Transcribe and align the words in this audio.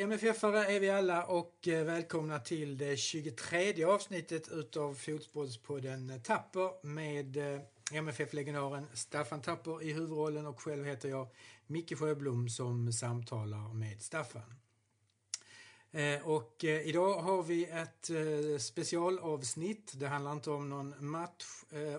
MFF-are 0.00 0.64
är 0.64 0.80
vi 0.80 0.90
alla 0.90 1.24
och 1.24 1.68
eh, 1.68 1.84
välkomna 1.84 2.38
till 2.38 2.78
det 2.78 2.96
23 2.96 3.84
avsnittet 3.84 4.48
utav 4.48 4.94
Fotbollspodden 4.94 6.20
Tapper 6.24 6.86
med 6.86 7.36
eh, 7.36 7.60
MFF-legendaren 7.92 8.86
Staffan 8.94 9.42
Tapper 9.42 9.82
i 9.82 9.92
huvudrollen 9.92 10.46
och 10.46 10.60
själv 10.60 10.84
heter 10.84 11.08
jag 11.08 11.28
Micke 11.66 11.98
Sjöblom 11.98 12.48
som 12.48 12.92
samtalar 12.92 13.74
med 13.74 14.02
Staffan. 14.02 14.54
Eh, 15.90 16.28
och 16.28 16.64
idag 16.64 17.14
har 17.14 17.42
vi 17.42 17.64
ett 17.64 18.10
specialavsnitt. 18.62 19.92
Det 19.94 20.08
handlar 20.08 20.32
inte 20.32 20.50
om 20.50 20.68
någon 20.68 20.94
match 21.10 21.44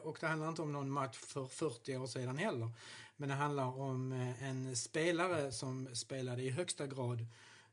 och 0.03 0.17
det 0.19 0.27
handlar 0.27 0.49
inte 0.49 0.61
om 0.61 0.71
någon 0.71 0.91
match 0.91 1.17
för 1.17 1.45
40 1.45 1.97
år 1.97 2.07
sedan 2.07 2.37
heller. 2.37 2.69
Men 3.17 3.29
det 3.29 3.35
handlar 3.35 3.79
om 3.79 4.11
en 4.41 4.75
spelare 4.75 5.51
som 5.51 5.95
spelade 5.95 6.41
i 6.41 6.49
högsta 6.49 6.87
grad 6.87 7.25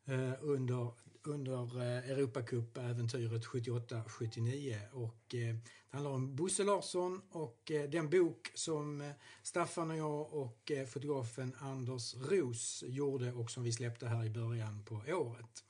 Eh, 0.09 0.33
under, 0.41 0.93
under 1.23 1.81
eh, 1.81 2.11
Europacup-äventyret 2.11 3.45
78-79. 3.47 4.77
Och 4.93 5.35
eh, 5.35 5.55
det 5.91 5.97
handlar 5.97 6.11
om 6.11 6.37
Bosse 6.37 6.65
Larsson 6.65 7.23
och 7.31 7.71
eh, 7.71 7.91
den 7.91 8.11
bok 8.11 8.51
som 8.55 9.01
eh, 9.01 9.11
Staffan 9.43 9.91
och 9.91 9.97
jag 9.97 10.35
och 10.35 10.73
fotografen 10.93 11.55
Anders 11.59 12.15
Ros 12.15 12.85
gjorde 12.87 13.33
och 13.33 13.51
som 13.51 13.63
vi 13.63 13.73
släppte 13.73 14.07
här 14.07 14.25
i 14.25 14.31
början 14.31 14.85
på 14.85 14.95
året. 14.95 15.65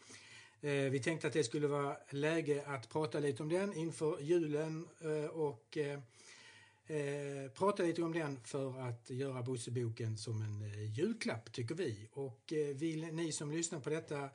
Vi 0.91 1.01
tänkte 1.05 1.27
att 1.27 1.33
det 1.33 1.45
skulle 1.45 1.67
vara 1.67 1.97
läge 2.11 2.65
att 2.67 2.89
prata 2.89 3.19
lite 3.19 3.43
om 3.43 3.49
den 3.49 3.73
inför 3.75 4.21
julen 4.21 4.87
och 5.33 5.79
eh, 6.87 7.51
prata 7.55 7.83
lite 7.83 8.03
om 8.03 8.13
den 8.13 8.41
för 8.45 8.81
att 8.81 9.11
göra 9.11 9.43
Bosseboken 9.43 10.19
som 10.19 10.43
en 10.43 10.63
eh, 10.63 10.99
julklapp, 10.99 11.53
tycker 11.53 11.75
vi. 11.75 12.09
Och 12.13 12.53
eh, 12.53 12.77
vill 12.77 13.15
ni 13.15 13.33
som 13.33 13.51
lyssnar 13.51 13.81
på 13.81 13.91
detta 13.91 14.29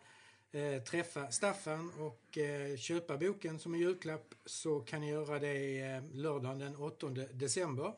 eh, 0.52 0.83
träffa 0.83 1.31
Staffan 1.31 1.91
och 1.99 2.38
eh, 2.38 2.77
köpa 2.77 3.17
boken 3.17 3.59
som 3.59 3.73
en 3.73 3.80
julklapp 3.80 4.35
så 4.45 4.80
kan 4.80 5.02
ni 5.02 5.09
göra 5.09 5.39
det 5.39 5.80
eh, 5.80 6.03
lördagen 6.13 6.59
den 6.59 6.75
8 6.75 7.09
december 7.31 7.93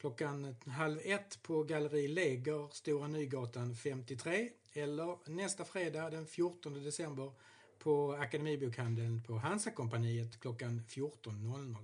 klockan 0.00 0.56
halv 0.66 1.00
ett 1.04 1.42
på 1.42 1.62
Galleri 1.62 2.08
Leger, 2.08 2.68
Stora 2.72 3.08
Nygatan 3.08 3.74
53 3.74 4.50
eller 4.72 5.30
nästa 5.30 5.64
fredag 5.64 6.10
den 6.10 6.26
14 6.26 6.84
december 6.84 7.32
på 7.78 8.12
Akademibokhandeln 8.12 9.22
på 9.22 9.34
Hansakompaniet 9.34 10.40
klockan 10.40 10.82
14.00. 10.88 11.76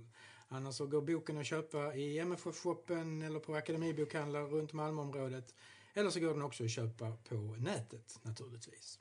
Annars 0.47 0.75
så 0.75 0.85
går 0.87 1.01
boken 1.01 1.37
att 1.37 1.45
köpa 1.45 1.95
i 1.95 2.19
MFF-shoppen 2.19 3.21
eller 3.21 3.39
på 3.39 3.55
akademibokhandlar 3.55 4.43
runt 4.43 4.73
Malmöområdet. 4.73 5.55
Eller 5.93 6.09
så 6.09 6.19
går 6.19 6.33
den 6.33 6.41
också 6.41 6.63
att 6.63 6.71
köpa 6.71 7.17
på 7.29 7.35
nätet 7.35 8.19
naturligtvis. 8.21 8.99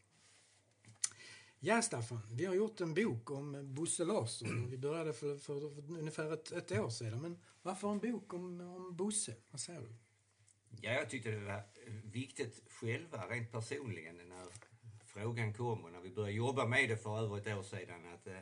Ja, 1.67 1.83
Staffan, 1.83 2.21
vi 2.31 2.45
har 2.45 2.55
gjort 2.55 2.81
en 2.81 2.95
bok 2.95 3.31
om 3.31 3.75
Bosse 3.75 4.05
Larsson. 4.05 4.71
Vi 4.71 4.79
började 4.79 5.13
för, 5.13 5.37
för, 5.39 5.61
för 5.61 5.99
ungefär 5.99 6.33
ett, 6.33 6.53
ett, 6.53 6.73
år 6.73 6.91
sedan. 6.91 7.23
Men 7.23 7.39
varför 7.63 7.91
en 7.91 7.99
bok 7.99 8.35
om, 8.35 8.61
om 8.61 8.97
Bosse? 8.97 9.35
Vad 9.51 9.61
säger 9.61 9.81
du? 9.81 9.95
Ja, 10.81 10.93
jag 10.93 11.11
tyckte 11.11 11.31
det 11.31 11.45
var 11.45 11.63
viktigt 12.05 12.63
själva, 12.71 13.27
rent 13.29 13.53
personligen, 13.53 14.17
när 14.17 14.47
frågan 15.05 15.55
kom 15.55 15.85
och 15.85 15.93
när 15.93 16.01
vi 16.01 16.11
började 16.11 16.33
jobba 16.33 16.67
med 16.67 16.89
det 16.89 16.97
för 16.97 17.19
över 17.19 17.39
ett 17.39 17.59
år 17.59 17.63
sedan. 17.63 18.15
Att, 18.15 18.27
eh, 18.27 18.39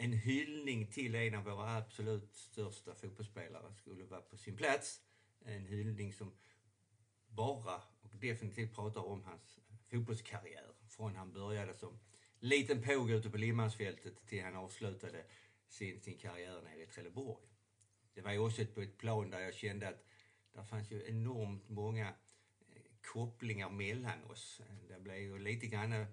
en 0.00 0.12
hyllning 0.12 0.86
till 0.86 1.14
en 1.14 1.34
av 1.34 1.44
våra 1.44 1.76
absolut 1.76 2.36
största 2.36 2.94
fotbollsspelare 2.94 3.74
skulle 3.74 4.04
vara 4.04 4.20
på 4.20 4.36
sin 4.36 4.56
plats. 4.56 5.00
En 5.44 5.66
hyllning 5.66 6.12
som 6.12 6.32
bara 7.28 7.82
och 8.02 8.10
definitivt 8.20 8.74
pratar 8.74 9.00
om 9.00 9.24
hans 9.24 9.58
fotbollskarriär. 9.90 10.72
Från 10.88 11.16
han 11.16 11.32
började 11.32 11.74
som 11.74 11.98
liten 12.38 12.82
påg 12.82 13.10
ute 13.10 13.30
på 13.30 13.36
Limhamnsfältet 13.36 14.26
till 14.26 14.44
han 14.44 14.56
avslutade 14.56 15.24
sin, 15.68 16.00
sin 16.00 16.18
karriär 16.18 16.62
nere 16.62 16.82
i 16.82 16.86
Trelleborg. 16.86 17.44
Det 18.14 18.20
var 18.20 18.32
ju 18.32 18.38
också 18.38 18.64
på 18.66 18.80
ett 18.80 18.98
plan 18.98 19.30
där 19.30 19.40
jag 19.40 19.54
kände 19.54 19.88
att 19.88 20.06
det 20.52 20.64
fanns 20.64 20.90
ju 20.90 21.08
enormt 21.08 21.68
många 21.68 22.06
eh, 22.06 22.82
kopplingar 23.12 23.70
mellan 23.70 24.24
oss. 24.24 24.60
Det 24.88 25.00
blev 25.00 25.18
ju 25.18 25.38
lite 25.38 25.66
grann 25.66 25.92
eh, 25.92 26.06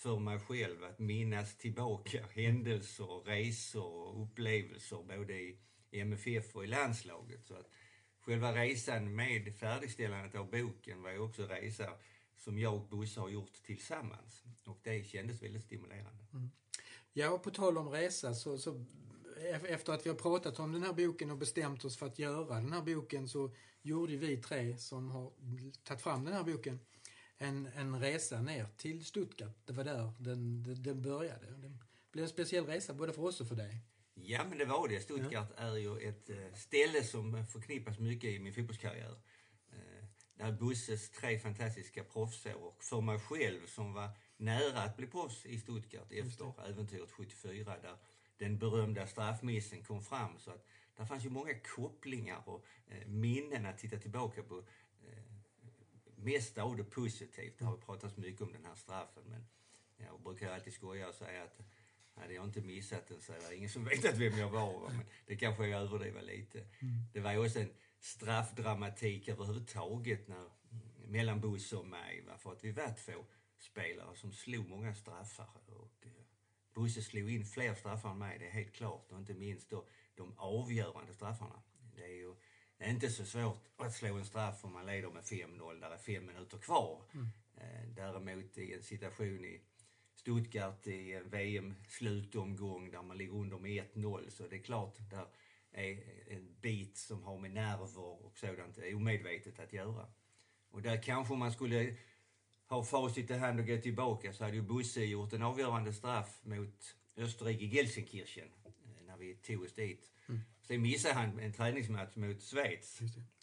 för 0.00 0.18
mig 0.18 0.38
själv 0.38 0.84
att 0.84 0.98
minnas 0.98 1.56
tillbaka 1.56 2.26
händelser, 2.34 3.24
resor 3.24 3.84
och 3.84 4.22
upplevelser 4.22 5.02
både 5.16 5.32
i 5.32 5.58
MFF 5.92 6.56
och 6.56 6.64
i 6.64 6.66
landslaget. 6.66 7.46
Så 7.46 7.54
att 7.54 7.70
själva 8.20 8.54
resan 8.54 9.14
med 9.16 9.54
färdigställandet 9.58 10.34
av 10.34 10.50
boken 10.50 11.02
var 11.02 11.10
ju 11.10 11.18
också 11.18 11.42
en 11.42 11.48
resa 11.48 11.90
som 12.38 12.58
jag 12.58 12.74
och 12.74 12.88
Bosse 12.88 13.20
har 13.20 13.28
gjort 13.28 13.62
tillsammans. 13.66 14.42
Och 14.66 14.80
det 14.82 15.04
kändes 15.04 15.42
väldigt 15.42 15.64
stimulerande. 15.64 16.24
Mm. 16.32 16.50
Ja, 17.12 17.30
och 17.30 17.42
på 17.42 17.50
tal 17.50 17.78
om 17.78 17.88
resa 17.88 18.34
så, 18.34 18.58
så 18.58 18.84
efter 19.68 19.92
att 19.92 20.06
vi 20.06 20.10
har 20.10 20.16
pratat 20.16 20.58
om 20.58 20.72
den 20.72 20.82
här 20.82 20.92
boken 20.92 21.30
och 21.30 21.38
bestämt 21.38 21.84
oss 21.84 21.96
för 21.96 22.06
att 22.06 22.18
göra 22.18 22.54
den 22.54 22.72
här 22.72 22.82
boken 22.82 23.28
så 23.28 23.54
gjorde 23.82 24.16
vi 24.16 24.36
tre 24.36 24.78
som 24.78 25.10
har 25.10 25.32
tagit 25.84 26.02
fram 26.02 26.24
den 26.24 26.34
här 26.34 26.44
boken 26.44 26.80
en, 27.40 27.68
en 27.76 28.00
resa 28.00 28.42
ner 28.42 28.66
till 28.76 29.04
Stuttgart. 29.04 29.56
Det 29.64 29.72
var 29.72 29.84
där 29.84 30.12
den, 30.18 30.62
den, 30.82 31.02
började. 31.02 31.46
Det 31.46 31.72
blev 32.12 32.22
en 32.22 32.28
speciell 32.28 32.66
resa 32.66 32.94
både 32.94 33.12
för 33.12 33.22
oss 33.22 33.40
och 33.40 33.48
för 33.48 33.56
dig. 33.56 33.78
Ja, 34.14 34.44
men 34.48 34.58
det 34.58 34.64
var 34.64 34.88
det. 34.88 35.00
Stuttgart 35.00 35.52
ja. 35.56 35.62
är 35.62 35.76
ju 35.76 35.98
ett 36.08 36.30
eh, 36.30 36.54
ställe 36.54 37.04
som 37.04 37.46
förknippas 37.46 37.98
mycket 37.98 38.30
i 38.30 38.38
min 38.38 38.54
fotbollskarriär. 38.54 39.14
Eh, 39.72 40.04
där 40.34 40.52
Busses 40.52 41.10
tre 41.10 41.38
fantastiska 41.38 42.04
proffsår 42.04 42.54
och 42.54 42.84
för 42.84 43.00
mig 43.00 43.18
själv 43.18 43.66
som 43.66 43.92
var 43.92 44.10
nära 44.36 44.82
att 44.82 44.96
bli 44.96 45.06
proffs 45.06 45.46
i 45.46 45.58
Stuttgart 45.58 46.12
efter 46.12 46.68
äventyret 46.68 47.10
74 47.10 47.76
där 47.82 47.96
den 48.38 48.58
berömda 48.58 49.06
straffmissen 49.06 49.82
kom 49.82 50.02
fram. 50.02 50.38
Så 50.38 50.50
att 50.50 50.66
där 50.96 51.04
fanns 51.04 51.24
ju 51.24 51.30
många 51.30 51.54
kopplingar 51.74 52.48
och 52.48 52.64
eh, 52.86 53.06
minnen 53.06 53.66
att 53.66 53.78
titta 53.78 53.96
tillbaka 53.96 54.42
på 54.42 54.64
mest 56.24 56.58
av 56.58 56.76
det 56.76 56.84
positivt. 56.84 57.58
Det 57.58 57.64
har 57.64 57.76
pratats 57.76 58.16
mycket 58.16 58.42
om 58.42 58.52
den 58.52 58.64
här 58.64 58.74
straffen 58.74 59.22
men 59.26 59.46
jag 59.96 60.20
brukar 60.20 60.52
alltid 60.52 60.72
skoja 60.72 61.08
och 61.08 61.14
säga 61.14 61.42
att 61.42 61.60
hade 62.14 62.34
jag 62.34 62.44
inte 62.44 62.60
missat 62.60 63.08
den 63.08 63.20
så 63.20 63.32
är 63.32 63.38
det 63.48 63.56
ingen 63.56 63.70
som 63.70 63.84
vetat 63.90 64.16
vem 64.16 64.38
jag 64.38 64.50
var. 64.50 64.88
Men 64.88 65.04
det 65.26 65.36
kanske 65.36 65.66
jag 65.66 65.82
överdriver 65.82 66.22
lite. 66.22 66.58
Mm. 66.58 66.94
Det 67.12 67.20
var 67.20 67.32
ju 67.32 67.38
också 67.38 67.60
en 67.60 67.72
straffdramatik 68.00 69.28
överhuvudtaget 69.28 70.28
när, 70.28 70.48
mellan 71.06 71.40
Bosse 71.40 71.76
och 71.76 71.86
mig. 71.86 72.22
Va? 72.26 72.38
För 72.38 72.52
att 72.52 72.64
vi 72.64 72.72
var 72.72 72.94
två 73.04 73.24
spelare 73.58 74.16
som 74.16 74.32
slog 74.32 74.68
många 74.68 74.94
straffar. 74.94 75.48
Och, 75.66 76.06
eh, 76.06 76.10
Bosse 76.74 77.02
slog 77.02 77.30
in 77.30 77.44
fler 77.44 77.74
straffar 77.74 78.10
än 78.10 78.18
mig, 78.18 78.38
det 78.38 78.46
är 78.46 78.50
helt 78.50 78.72
klart. 78.72 79.12
Och 79.12 79.18
inte 79.18 79.34
minst 79.34 79.70
då 79.70 79.86
de 80.14 80.38
avgörande 80.38 81.14
straffarna. 81.14 81.62
Det 81.94 82.04
är 82.04 82.16
ju 82.16 82.34
det 82.80 82.86
är 82.86 82.90
inte 82.90 83.10
så 83.10 83.24
svårt 83.24 83.64
att 83.76 83.94
slå 83.94 84.16
en 84.16 84.24
straff 84.24 84.64
om 84.64 84.72
man 84.72 84.86
leder 84.86 85.10
med 85.10 85.22
5-0, 85.22 85.80
där 85.80 85.90
är 85.90 85.98
fem 85.98 86.26
minuter 86.26 86.58
kvar. 86.58 87.02
Mm. 87.14 87.26
Eh, 87.56 87.88
däremot 87.96 88.58
i 88.58 88.74
en 88.74 88.82
situation 88.82 89.44
i 89.44 89.60
Stuttgart 90.14 90.86
i 90.86 91.12
en 91.12 91.30
VM-slutomgång 91.30 92.90
där 92.90 93.02
man 93.02 93.18
ligger 93.18 93.34
under 93.34 93.58
med 93.58 93.84
1-0 93.94 94.30
så 94.30 94.48
det 94.48 94.56
är 94.56 94.62
klart, 94.62 94.96
där 95.10 95.26
är 95.72 95.98
en 96.28 96.54
bit 96.60 96.98
som 96.98 97.22
har 97.22 97.38
med 97.38 97.50
nerver 97.50 97.98
och 97.98 98.38
sådant 98.38 98.78
omedvetet 98.94 99.60
att 99.60 99.72
göra. 99.72 100.06
Och 100.70 100.82
där 100.82 101.02
kanske 101.02 101.34
man 101.34 101.52
skulle 101.52 101.96
ha 102.66 102.84
facit 102.84 103.30
i 103.30 103.34
hand 103.34 103.60
och 103.60 103.66
gå 103.66 103.76
tillbaka 103.76 104.32
så 104.32 104.44
hade 104.44 104.56
ju 104.56 104.62
Bosse 104.62 105.04
gjort 105.04 105.32
en 105.32 105.42
avgörande 105.42 105.92
straff 105.92 106.40
mot 106.42 106.96
Österrike 107.16 107.64
i 107.64 107.68
Gelsenkirchen 107.68 108.48
eh, 108.64 109.04
när 109.06 109.16
vi 109.16 109.34
tog 109.34 109.62
oss 109.62 109.74
dit. 109.74 110.10
Mm. 110.28 110.40
Sen 110.70 110.82
missade 110.82 111.14
han 111.14 111.38
en 111.38 111.52
träningsmatch 111.52 112.16
mot 112.16 112.42
Schweiz. 112.42 113.00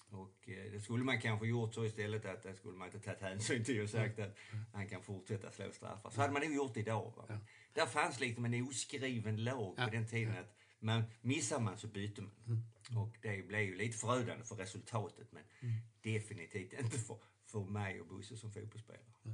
Och 0.10 0.50
eh, 0.50 0.72
det 0.72 0.82
skulle 0.82 1.04
man 1.04 1.22
kanske 1.22 1.48
gjort 1.48 1.74
så 1.74 1.86
istället 1.86 2.26
att 2.26 2.44
det 2.44 2.56
skulle 2.56 2.78
man 2.78 2.88
inte 2.88 3.00
tagit 3.00 3.22
hänsyn 3.22 3.64
till 3.64 3.84
och 3.84 3.90
sagt 3.90 4.20
att 4.20 4.38
han 4.74 4.90
kan 4.90 5.04
fortsätta 5.04 5.52
slå 5.52 5.72
straffar. 5.72 6.10
Så 6.10 6.22
hade 6.22 6.34
man 6.34 6.42
nog 6.42 6.56
gjort 6.56 6.78
idag. 6.78 7.14
Va? 7.18 7.26
Ja. 7.30 7.40
Där 7.74 7.86
fanns 7.86 8.20
liksom 8.20 8.46
en 8.46 8.68
oskriven 8.68 9.44
lag 9.44 9.76
ja. 9.78 9.86
på 9.86 9.92
den 9.92 10.08
tiden 10.08 10.38
att 10.38 10.56
man, 10.80 11.04
missar 11.22 11.60
man 11.60 11.78
så 11.78 11.88
byter 11.88 12.22
man. 12.22 12.32
Mm. 12.48 13.04
Och 13.04 13.18
det 13.22 13.48
blev 13.48 13.62
ju 13.62 13.76
lite 13.76 13.98
förödande 13.98 14.44
för 14.44 14.56
resultatet 14.56 15.32
men 15.32 15.44
mm. 15.60 15.76
definitivt 16.02 16.74
inte 16.74 16.98
för, 17.00 17.18
för 17.46 17.60
mig 17.60 18.02
och 18.02 18.08
Bosse 18.08 18.38
som 18.38 18.52
fotbollsspelare. 18.52 19.04
Ja. 19.24 19.32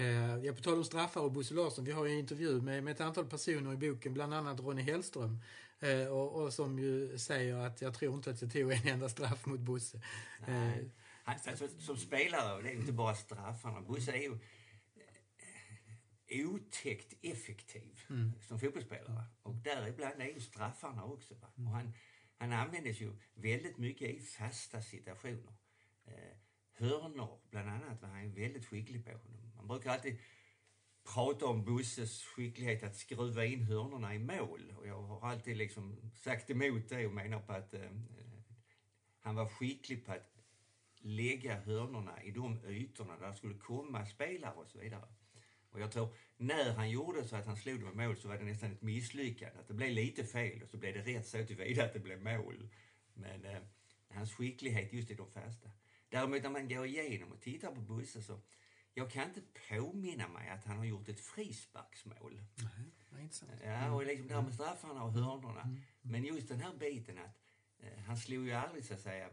Eh, 0.00 0.36
ja, 0.36 0.52
på 0.52 0.62
tal 0.62 0.78
om 0.78 0.84
straffar 0.84 1.20
och 1.20 1.32
Bosse 1.32 1.54
Larsson, 1.54 1.84
vi 1.84 1.92
har 1.92 2.06
ju 2.06 2.12
en 2.12 2.18
intervju 2.18 2.60
med, 2.60 2.84
med 2.84 2.92
ett 2.92 3.00
antal 3.00 3.26
personer 3.26 3.72
i 3.72 3.76
boken, 3.76 4.14
bland 4.14 4.34
annat 4.34 4.60
Ronny 4.60 4.82
Hellström, 4.82 5.40
eh, 5.82 6.06
och, 6.06 6.42
och, 6.42 6.52
som 6.52 6.78
ju 6.78 7.18
säger 7.18 7.56
att 7.56 7.82
jag 7.82 7.94
tror 7.94 8.14
inte 8.14 8.30
att 8.30 8.42
jag 8.42 8.52
tog 8.52 8.72
en 8.72 8.88
enda 8.88 9.08
straff 9.08 9.46
mot 9.46 9.60
Bosse. 9.60 10.00
Eh, 10.46 10.72
alltså, 11.24 11.68
som 11.68 11.96
spelare, 11.96 12.62
det 12.62 12.68
är 12.68 12.74
inte 12.74 12.92
bara 12.92 13.14
straffarna. 13.14 13.80
Bosse 13.80 14.12
är 14.12 14.22
ju 14.22 14.38
eh, 16.26 16.48
otäckt 16.48 17.14
effektiv 17.22 18.00
mm. 18.10 18.32
som 18.40 18.60
fotbollsspelare. 18.60 19.24
Och 19.42 19.54
däribland 19.54 20.22
är 20.22 20.26
ju 20.26 20.40
straffarna 20.40 21.04
också. 21.04 21.34
Va? 21.34 21.48
Och 21.56 21.62
han, 21.62 21.92
han 22.36 22.52
användes 22.52 23.00
ju 23.00 23.12
väldigt 23.34 23.78
mycket 23.78 24.10
i 24.10 24.20
fasta 24.20 24.82
situationer. 24.82 25.52
Eh, 26.04 26.36
hörnor 26.72 27.40
bland 27.50 27.68
annat 27.68 28.02
var 28.02 28.08
han 28.08 28.34
väldigt 28.34 28.66
skicklig 28.66 29.04
på. 29.04 29.10
Man 29.56 29.68
brukar 29.68 29.90
alltid 29.90 30.18
prata 31.04 31.46
om 31.46 31.64
Busses 31.64 32.22
skicklighet 32.24 32.82
att 32.82 32.96
skruva 32.96 33.44
in 33.44 33.62
hörnorna 33.62 34.14
i 34.14 34.18
mål. 34.18 34.74
Och 34.78 34.86
jag 34.86 35.02
har 35.02 35.30
alltid 35.30 35.56
liksom 35.56 36.12
sagt 36.14 36.50
emot 36.50 36.88
det 36.88 37.06
och 37.06 37.12
menar 37.12 37.40
på 37.40 37.52
att 37.52 37.74
eh, 37.74 37.82
eh, 37.82 37.90
han 39.20 39.34
var 39.34 39.48
skicklig 39.48 40.06
på 40.06 40.12
att 40.12 40.32
lägga 41.00 41.60
hörnorna 41.60 42.22
i 42.22 42.30
de 42.30 42.64
ytorna 42.66 43.16
där 43.16 43.28
det 43.28 43.36
skulle 43.36 43.54
komma 43.54 44.06
spelare 44.06 44.54
och 44.54 44.68
så 44.68 44.78
vidare. 44.78 45.08
Och 45.70 45.80
jag 45.80 45.92
tror, 45.92 46.14
när 46.36 46.72
han 46.72 46.90
gjorde 46.90 47.28
så 47.28 47.36
att 47.36 47.46
han 47.46 47.56
slog 47.56 47.80
dem 47.80 48.00
i 48.00 48.06
mål 48.06 48.16
så 48.16 48.28
var 48.28 48.38
det 48.38 48.44
nästan 48.44 48.72
ett 48.72 48.82
misslyckande. 48.82 49.60
Att 49.60 49.68
det 49.68 49.74
blev 49.74 49.90
lite 49.90 50.24
fel 50.24 50.62
och 50.62 50.68
så 50.68 50.76
blev 50.76 50.94
det 50.94 51.00
rätt 51.00 51.26
så 51.26 51.44
tillvida 51.44 51.84
att 51.84 51.92
det 51.92 51.98
blev 51.98 52.22
mål. 52.22 52.68
Men 53.14 53.44
eh, 53.44 53.62
hans 54.08 54.34
skicklighet 54.34 54.92
just 54.92 55.10
i 55.10 55.14
de 55.14 55.30
fasta. 55.30 55.70
Däremot 56.08 56.42
när 56.42 56.50
man 56.50 56.68
går 56.68 56.86
igenom 56.86 57.32
och 57.32 57.40
tittar 57.40 57.74
på 57.74 57.80
Bosse 57.80 58.22
så 58.22 58.40
jag 58.94 59.10
kan 59.10 59.28
inte 59.28 59.42
påminna 59.68 60.28
mig 60.28 60.48
att 60.48 60.64
han 60.64 60.78
har 60.78 60.84
gjort 60.84 61.08
ett 61.08 61.20
frisparksmål. 61.20 62.42
Nej, 63.10 63.22
intressant. 63.22 63.50
Ja, 63.64 63.92
och 63.92 64.06
liksom 64.06 64.28
där 64.28 64.42
med 64.42 64.54
straffarna 64.54 65.04
och 65.04 65.12
hörnorna. 65.12 65.76
Men 66.02 66.24
just 66.24 66.48
den 66.48 66.60
här 66.60 66.74
biten 66.74 67.18
att 67.18 67.38
eh, 67.78 67.98
han 68.06 68.16
slog 68.16 68.46
ju 68.46 68.52
aldrig 68.52 68.84
så 68.84 68.94
att 68.94 69.00
säga 69.00 69.30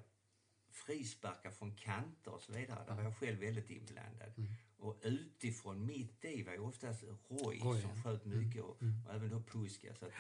frisparkar 0.72 1.52
från 1.52 1.76
kanter 1.76 2.34
och 2.34 2.42
så 2.42 2.54
vidare. 2.54 2.86
Där 2.88 2.96
var 2.96 3.04
jag 3.04 3.18
själv 3.18 3.40
väldigt 3.40 3.70
inblandad. 3.70 4.34
Och 4.78 5.00
utifrån 5.04 5.86
mitt 5.86 6.26
i 6.26 6.44
var 6.44 6.54
ju 6.54 6.60
oftast 6.60 7.04
Roy, 7.04 7.60
Roy, 7.60 7.82
som 7.82 7.92
ja. 7.96 8.04
sköt 8.04 8.26
mycket 8.26 8.64
och, 8.64 8.78
och 9.08 9.14
även 9.14 9.30
då 9.30 9.44
Puska. 9.44 9.96
Så 9.96 10.06
att, 10.06 10.12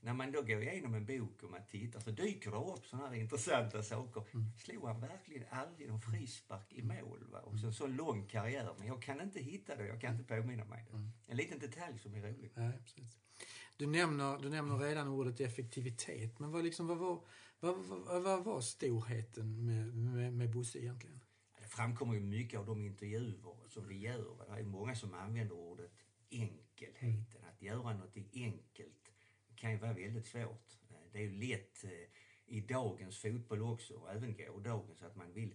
när 0.00 0.14
man 0.14 0.32
då 0.32 0.42
går 0.42 0.62
igenom 0.62 0.94
en 0.94 1.06
bok 1.06 1.42
och 1.42 1.50
man 1.50 1.64
tittar 1.70 2.00
så 2.00 2.10
dyker 2.10 2.50
det 2.50 2.56
upp 2.56 2.86
sådana 2.86 3.08
här 3.08 3.14
intressanta 3.14 3.82
saker. 3.82 4.24
Slog 4.58 4.86
han 4.86 5.00
verkligen 5.00 5.44
aldrig 5.50 5.88
någon 5.88 6.00
frispark 6.00 6.72
i 6.72 6.82
mål? 6.82 7.24
Va? 7.32 7.40
Och 7.40 7.58
så, 7.58 7.72
så 7.72 7.86
lång 7.86 8.26
karriär. 8.26 8.74
Men 8.78 8.86
jag 8.86 9.02
kan 9.02 9.20
inte 9.20 9.40
hitta 9.40 9.76
det, 9.76 9.86
jag 9.86 10.00
kan 10.00 10.12
inte 10.12 10.36
påminna 10.36 10.64
mig 10.64 10.86
det. 10.90 11.30
En 11.30 11.36
liten 11.36 11.58
detalj 11.58 11.98
som 11.98 12.14
är 12.14 12.22
rolig. 12.22 12.50
Nej, 12.54 12.72
precis. 12.84 13.18
Du 13.76 13.86
nämner, 13.86 14.38
du 14.38 14.50
nämner 14.50 14.78
redan 14.78 15.08
ordet 15.08 15.40
effektivitet, 15.40 16.38
men 16.38 16.50
vad, 16.50 16.64
liksom, 16.64 16.86
vad, 16.86 16.98
var, 16.98 17.20
vad, 17.60 17.76
vad, 17.76 18.22
vad 18.22 18.44
var 18.44 18.60
storheten 18.60 19.66
med, 19.66 19.94
med, 19.94 20.32
med 20.32 20.50
Bosse 20.50 20.78
egentligen? 20.78 21.20
Det 21.58 21.64
framkommer 21.64 22.14
ju 22.14 22.20
mycket 22.20 22.60
av 22.60 22.66
de 22.66 22.82
intervjuer 22.82 23.68
som 23.68 23.88
vi 23.88 23.98
gör. 23.98 24.34
Va? 24.34 24.44
Det 24.48 24.60
är 24.60 24.64
många 24.64 24.94
som 24.94 25.14
använder 25.14 25.56
ordet 25.56 25.92
enkelheten. 26.30 27.44
Att 27.52 27.62
göra 27.62 27.92
något 27.92 28.16
enkelt 28.32 29.05
kan 29.56 29.70
ju 29.70 29.76
vara 29.76 29.92
väldigt 29.92 30.26
svårt. 30.26 30.78
Eh, 30.90 30.96
det 31.12 31.18
är 31.18 31.22
ju 31.22 31.48
lätt 31.48 31.84
eh, 31.84 31.90
i 32.46 32.60
dagens 32.60 33.18
fotboll 33.18 33.62
också, 33.62 33.94
och 33.94 34.12
även 34.12 34.36
gårdagens, 34.36 35.02
att 35.02 35.16
man 35.16 35.32
vill 35.32 35.54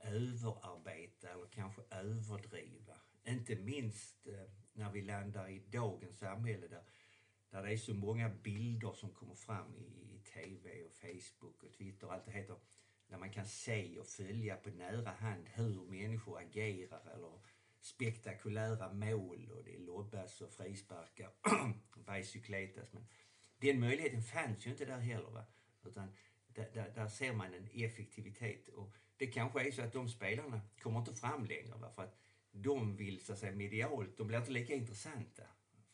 överarbeta 0.00 1.28
eller 1.28 1.46
kanske 1.46 1.82
överdriva. 1.90 2.94
Inte 3.26 3.56
minst 3.56 4.26
eh, 4.26 4.50
när 4.72 4.90
vi 4.90 5.02
landar 5.02 5.48
i 5.48 5.58
dagens 5.58 6.18
samhälle 6.18 6.68
där, 6.68 6.82
där 7.50 7.62
det 7.62 7.72
är 7.72 7.76
så 7.76 7.94
många 7.94 8.28
bilder 8.28 8.92
som 8.92 9.10
kommer 9.10 9.34
fram 9.34 9.76
i, 9.76 10.14
i 10.14 10.22
TV 10.34 10.84
och 10.84 10.94
Facebook 10.94 11.62
och 11.62 11.72
Twitter 11.72 12.06
och 12.06 12.12
allt 12.12 12.24
det 12.24 12.32
heter. 12.32 12.56
Där 13.06 13.18
man 13.18 13.30
kan 13.30 13.46
se 13.46 13.98
och 13.98 14.06
följa 14.06 14.56
på 14.56 14.70
nära 14.70 15.10
hand 15.10 15.48
hur 15.48 15.84
människor 15.84 16.38
agerar 16.38 17.12
eller 17.14 17.40
spektakulära 17.80 18.92
mål 18.92 19.50
och 19.50 19.64
det 19.64 19.78
lobbas 19.78 20.40
och 20.40 20.52
frisparkar 20.52 21.30
och 21.96 22.04
bicykletas. 22.04 22.92
Men 22.92 23.06
den 23.58 23.80
möjligheten 23.80 24.22
fanns 24.22 24.66
ju 24.66 24.70
inte 24.70 24.84
där 24.84 24.98
heller. 24.98 25.30
Va? 25.30 25.44
Utan 25.84 26.12
där, 26.46 26.70
där, 26.74 26.92
där 26.94 27.08
ser 27.08 27.32
man 27.32 27.54
en 27.54 27.68
effektivitet. 27.72 28.68
Och 28.68 28.94
det 29.16 29.26
kanske 29.26 29.68
är 29.68 29.70
så 29.70 29.82
att 29.82 29.92
de 29.92 30.08
spelarna 30.08 30.60
kommer 30.82 30.98
inte 30.98 31.14
fram 31.14 31.44
längre. 31.44 31.76
Va? 31.76 31.90
För 31.90 32.02
att 32.02 32.18
de 32.52 32.96
vill 32.96 33.24
så 33.24 33.32
att 33.32 33.38
säga 33.38 33.52
medialt, 33.52 34.16
de 34.16 34.26
blir 34.26 34.38
inte 34.38 34.50
lika 34.50 34.74
intressanta. 34.74 35.42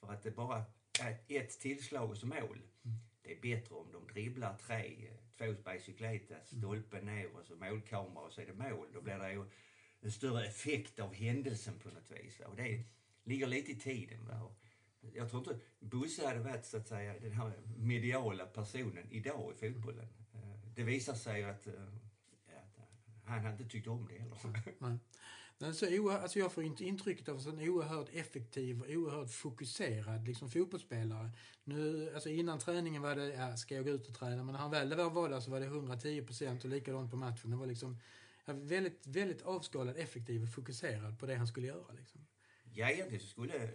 För 0.01 0.13
att 0.13 0.23
det 0.23 0.31
bara 0.31 0.65
är 1.01 1.19
ett 1.29 1.61
tillslag 1.61 2.11
och 2.11 2.17
så 2.17 2.27
mål. 2.27 2.63
Det 3.23 3.33
är 3.33 3.41
bättre 3.41 3.75
om 3.75 3.93
de 3.93 4.07
dribblar 4.13 4.57
tre, 4.59 5.11
två 5.39 5.55
bicykletas, 5.71 6.49
stolpen 6.49 7.07
ner 7.07 7.37
och 7.37 7.47
så 7.47 7.57
målkamera 7.57 8.25
och 8.25 8.33
så 8.33 8.41
är 8.41 8.47
det 8.47 8.55
mål. 8.55 8.89
Då 8.93 9.03
blir 9.03 9.19
det 9.19 9.33
ju 9.33 9.45
en 10.01 10.13
större 10.13 10.47
effekt 10.47 10.99
av 11.01 11.15
händelsen 11.15 11.79
på 11.79 11.89
något 11.89 12.11
vis. 12.11 12.41
Va? 12.41 12.47
Och 12.47 12.57
det 12.57 12.85
ligger 13.25 13.47
lite 13.47 13.73
i 13.73 13.77
tiden. 13.77 14.27
Va? 14.27 14.43
Och 14.43 14.59
jag 15.15 15.31
tror 15.31 15.43
inte 15.43 15.65
Bosse 15.81 16.27
hade 16.27 16.41
varit 16.41 16.65
så 16.67 16.77
att 16.77 16.89
säga 16.89 17.21
den 17.21 17.33
här 17.33 17.53
mediala 17.77 18.47
personen 18.47 19.11
idag 19.11 19.53
i 19.53 19.73
fotbollen. 19.73 20.09
Eh, 20.35 20.41
Det 20.75 20.83
visar 20.83 21.15
sig 21.15 21.45
att, 21.45 21.67
eh, 21.67 21.73
att 22.47 22.79
han 23.25 23.39
hade 23.45 23.51
inte 23.51 23.69
tyckt 23.69 23.89
om 23.89 24.07
det 24.09 24.19
heller. 24.19 24.39
Nej. 24.79 25.75
Så 25.75 25.87
oerhört, 25.87 26.23
alltså 26.23 26.39
jag 26.39 26.53
får 26.53 26.65
inte 26.65 26.85
intrycket 26.85 27.29
av 27.29 27.35
en 27.37 27.43
sån 27.43 27.61
oerhört 27.61 28.09
effektiv 28.13 28.81
och 28.81 28.89
oerhört 28.89 29.31
fokuserad 29.31 30.29
liksom 30.29 30.51
fotbollsspelare. 30.51 31.31
Nu, 31.65 32.11
alltså 32.15 32.29
innan 32.29 32.59
träningen 32.59 33.03
var 33.03 33.17
det, 33.17 33.29
ja, 33.29 33.57
ska 33.57 33.75
jag 33.75 33.85
gå 33.85 33.91
ut 33.91 34.09
och 34.09 34.15
träna? 34.15 34.45
Men 34.45 34.53
när 34.53 34.61
han 34.61 34.71
väl 34.71 34.95
var 35.11 35.29
där 35.29 35.41
så 35.41 35.51
var 35.51 35.61
det 35.61 35.67
110 35.67 36.23
procent 36.23 36.65
och 36.65 36.71
likadant 36.71 37.11
på 37.11 37.17
matchen. 37.17 37.51
Det 37.51 37.57
var 37.57 37.67
liksom 37.67 37.99
ja, 38.45 38.53
väldigt, 38.53 39.07
väldigt 39.07 39.43
avskalad, 39.43 39.97
effektiv 39.97 40.43
och 40.43 40.55
fokuserad 40.55 41.19
på 41.19 41.27
det 41.27 41.35
han 41.35 41.47
skulle 41.47 41.67
göra. 41.67 41.93
Liksom. 41.93 42.27
Ja, 42.73 42.91
egentligen 42.91 43.21
så 43.21 43.27
skulle 43.27 43.55
eh, 43.65 43.71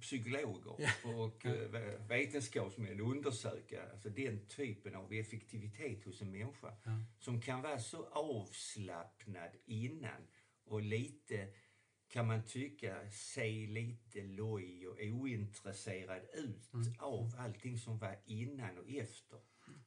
psykologer 0.00 0.76
och 1.04 1.46
eh, 1.46 2.06
vetenskapsmän 2.08 3.00
undersöka 3.00 3.90
alltså 3.92 4.08
den 4.10 4.46
typen 4.46 4.94
av 4.94 5.12
effektivitet 5.12 6.04
hos 6.04 6.22
en 6.22 6.30
människa 6.32 6.76
Ja. 6.84 6.90
som 7.18 7.40
kan 7.40 7.62
vara 7.62 7.78
så 7.78 8.04
avslappnad 8.12 9.50
innan 9.66 10.26
och 10.64 10.82
lite, 10.82 11.48
kan 12.08 12.26
man 12.26 12.44
tycka, 12.44 13.10
se 13.10 13.66
lite 13.66 14.22
loj 14.22 14.88
och 14.88 14.96
ointresserad 15.00 16.22
ut 16.34 16.70
av 16.98 17.34
allting 17.38 17.78
som 17.78 17.98
var 17.98 18.16
innan 18.26 18.78
och 18.78 18.90
efter. 18.90 19.38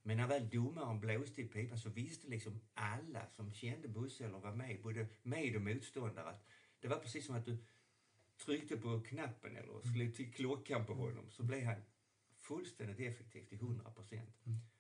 Men 0.03 0.17
när 0.17 0.27
väl 0.27 0.49
domaren 0.49 0.99
blåste 0.99 1.41
i 1.41 1.47
pipan 1.47 1.77
så 1.77 1.89
visste 1.89 2.27
liksom 2.27 2.61
alla 2.73 3.29
som 3.29 3.53
kände 3.53 3.87
Bosse 3.87 4.25
eller 4.25 4.39
var 4.39 4.55
med, 4.55 4.81
både 4.81 5.07
med 5.23 5.55
och 5.55 5.61
motståndare, 5.61 6.29
att 6.29 6.45
det 6.79 6.87
var 6.87 6.99
precis 6.99 7.25
som 7.25 7.35
att 7.35 7.45
du 7.45 7.57
tryckte 8.37 8.77
på 8.77 8.99
knappen 8.99 9.55
eller 9.55 9.93
slog 9.93 10.15
till 10.15 10.33
klockan 10.33 10.85
på 10.85 10.93
honom 10.93 11.29
så 11.29 11.43
blev 11.43 11.63
han 11.63 11.81
fullständigt 12.41 12.99
effektiv 12.99 13.45
till 13.45 13.57
100 13.57 13.91
procent. 13.91 14.35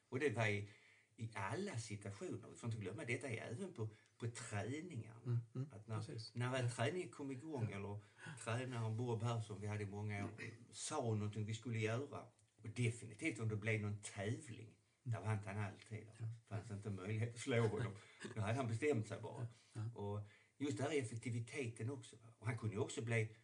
Och 0.09 0.19
det 0.19 0.29
var 0.29 0.47
i, 0.47 0.69
i 1.15 1.29
alla 1.33 1.77
situationer. 1.77 2.49
Vi 2.49 2.55
får 2.55 2.69
inte 2.69 2.81
glömma, 2.81 3.05
detta 3.05 3.29
är 3.29 3.51
även 3.51 3.73
på, 3.73 3.89
på 4.17 4.27
träningarna. 4.27 5.41
mm, 5.55 5.67
att 5.71 5.87
när, 5.87 5.97
precis. 5.97 6.35
när 6.35 6.51
väl 6.51 6.71
träningen 6.71 7.09
kom 7.09 7.31
igång 7.31 7.71
eller 7.71 7.99
tränaren 8.43 8.97
Bob 8.97 9.23
här 9.23 9.41
som 9.41 9.61
vi 9.61 9.67
hade 9.67 9.83
i 9.83 9.87
många 9.87 10.25
år 10.25 10.31
sa 10.71 11.01
någonting 11.01 11.45
vi 11.45 11.53
skulle 11.53 11.79
göra 11.79 12.25
och 12.63 12.69
definitivt 12.69 13.39
om 13.39 13.49
det 13.49 13.55
blev 13.55 13.81
någon 13.81 14.01
tävling 14.01 14.75
där 15.03 15.21
vann 15.21 15.39
han 15.45 15.57
alltid. 15.57 16.07
Det 16.17 16.47
fanns 16.47 16.71
inte 16.71 16.89
möjlighet 16.89 17.35
att 17.35 17.41
slå 17.41 17.67
honom. 17.67 17.93
Då 18.35 18.41
hade 18.41 18.53
han 18.53 18.67
bestämt 18.67 19.07
sig 19.07 19.21
bara. 19.21 19.47
Och 19.93 20.19
just 20.57 20.77
det 20.77 20.83
här 20.83 20.99
effektiviteten 20.99 21.89
också. 21.89 22.15
Och 22.37 22.45
han 22.45 22.57
kunde 22.57 22.75
ju 22.75 22.81
också 22.81 23.01
bli 23.01 23.35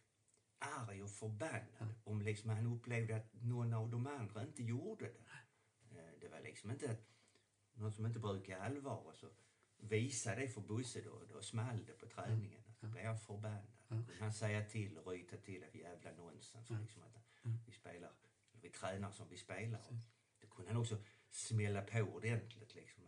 arg 0.60 1.02
och 1.02 1.10
förbannad 1.10 1.94
om 2.04 2.22
liksom 2.22 2.50
han 2.50 2.66
upplevde 2.66 3.16
att 3.16 3.32
någon 3.42 3.72
av 3.74 3.90
de 3.90 4.06
andra 4.06 4.42
inte 4.42 4.62
gjorde 4.62 5.04
det. 5.04 5.24
Eh, 5.98 6.20
Det 6.20 6.28
var 6.28 6.40
liksom 6.40 6.70
inte 6.70 6.90
att 6.90 7.06
någon 7.74 7.92
som 7.92 8.06
inte 8.06 8.18
brukar 8.18 8.58
allvar 8.60 9.06
och 9.06 9.14
så 9.16 9.28
visa 9.78 10.34
det 10.34 10.48
för 10.48 10.60
Bosse 10.60 11.00
då, 11.00 11.22
då 11.32 11.42
small 11.42 11.84
det 11.86 11.92
på 11.92 12.06
träningen. 12.06 12.62
Då 12.80 12.86
blev 12.86 13.06
han 13.06 13.18
förbannad. 13.18 13.72
Då 13.88 13.94
kunde 13.94 14.14
han 14.20 14.32
säga 14.32 14.64
till 14.64 14.98
och 14.98 15.12
ryta 15.12 15.36
till 15.36 15.64
att 15.64 15.74
jävla 15.74 16.12
nonsens. 16.12 16.70
Liksom 16.70 17.02
att 17.02 17.16
vi 17.66 17.72
spelar, 17.72 18.12
vi 18.60 18.70
tränar 18.70 19.10
som 19.10 19.28
vi 19.28 19.36
spelar. 19.36 19.80
Då 20.40 20.48
kunde 20.48 20.70
han 20.72 20.80
också 20.80 20.96
smälla 21.30 21.82
på 21.82 21.98
ordentligt 21.98 22.74
liksom. 22.74 23.04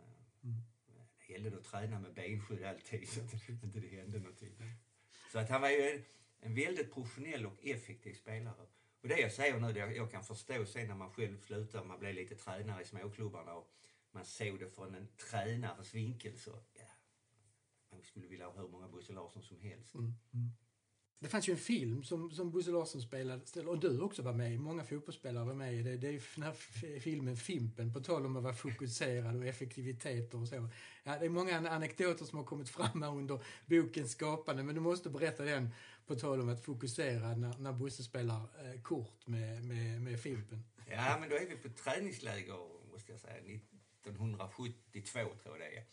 Det 1.27 1.33
gällde 1.33 1.49
då 1.49 1.57
att 1.57 1.63
träna 1.63 1.99
med 1.99 2.13
benskydd 2.13 2.63
alltid 2.63 3.09
så 3.09 3.21
att 3.21 3.49
inte 3.49 3.79
det 3.79 3.87
hände 3.87 4.19
någonting. 4.19 4.55
Så 5.31 5.39
att 5.39 5.49
han 5.49 5.61
var 5.61 5.69
ju 5.69 6.03
en, 6.43 6.55
väldigt 6.55 6.93
professionell 6.93 7.45
och 7.45 7.65
effektiv 7.65 8.13
spelare. 8.13 8.65
Och 9.01 9.07
det 9.07 9.19
jag 9.19 9.31
säger 9.31 9.59
nu, 9.59 9.73
det 9.73 9.79
jag, 9.79 9.95
jag 9.95 10.11
kan 10.11 10.23
förstå 10.23 10.65
sen 10.65 10.87
när 10.87 10.95
man 10.95 11.11
själv 11.11 11.37
slutar, 11.37 11.83
man 11.83 11.99
blir 11.99 12.13
lite 12.13 12.35
tränare 12.35 12.81
i 12.81 12.85
småklubbarna 12.85 13.53
och 13.53 13.71
man 14.11 14.25
såg 14.25 14.59
det 14.59 14.69
från 14.69 14.95
en 14.95 15.07
tränares 15.17 15.93
vinkel 15.93 16.37
så, 16.37 16.59
ja, 16.73 16.85
man 17.91 18.01
skulle 18.01 18.27
vilja 18.27 18.45
ha 18.45 18.61
hur 18.61 18.67
många 18.67 18.87
Bosse 18.87 19.13
Larsson 19.13 19.43
som 19.43 19.59
helst. 19.59 19.95
Mm, 19.95 20.13
mm. 20.33 20.51
Det 21.23 21.29
fanns 21.29 21.49
ju 21.49 21.51
en 21.51 21.59
film 21.59 22.03
som, 22.03 22.31
som 22.31 22.51
Bosse 22.51 22.71
Larsson 22.71 23.01
spelade, 23.01 23.41
och 23.65 23.79
du 23.79 24.01
också 24.01 24.21
var 24.21 24.33
med 24.33 24.53
i. 24.53 24.57
Många 24.57 24.83
fotbollsspelare 24.83 25.45
var 25.45 25.53
med 25.53 25.73
i. 25.73 25.83
Det, 25.83 25.97
det 25.97 26.07
är 26.07 26.11
ju 26.11 26.21
den 26.35 26.43
här 26.43 26.53
filmen 26.99 27.37
Fimpen, 27.37 27.93
på 27.93 27.99
tal 27.99 28.25
om 28.25 28.37
att 28.37 28.43
vara 28.43 28.53
fokuserad 28.53 29.35
och 29.35 29.45
effektivitet 29.45 30.33
och 30.33 30.47
så. 30.47 30.69
Ja, 31.03 31.19
det 31.19 31.25
är 31.25 31.29
många 31.29 31.69
anekdoter 31.69 32.25
som 32.25 32.37
har 32.37 32.45
kommit 32.45 32.69
fram 32.69 33.01
här 33.01 33.09
under 33.09 33.39
bokens 33.65 34.11
skapande, 34.11 34.63
men 34.63 34.75
du 34.75 34.81
måste 34.81 35.09
berätta 35.09 35.43
den 35.43 35.69
på 36.05 36.15
tal 36.15 36.41
om 36.41 36.49
att 36.49 36.65
fokusera 36.65 37.35
när, 37.35 37.57
när 37.57 37.73
Bosse 37.73 38.03
spelar 38.03 38.35
eh, 38.35 38.81
kort 38.81 39.27
med, 39.27 39.63
med, 39.63 40.01
med 40.01 40.19
Fimpen. 40.19 40.63
Ja, 40.89 41.17
men 41.19 41.29
då 41.29 41.35
är 41.35 41.49
vi 41.49 41.57
på 41.57 41.69
träningsläger, 41.69 42.57
måste 42.91 43.11
jag 43.11 43.21
säga, 43.21 43.37
1972 43.37 45.19
tror 45.43 45.59
jag 45.59 45.59
det 45.59 45.77
är, 45.77 45.83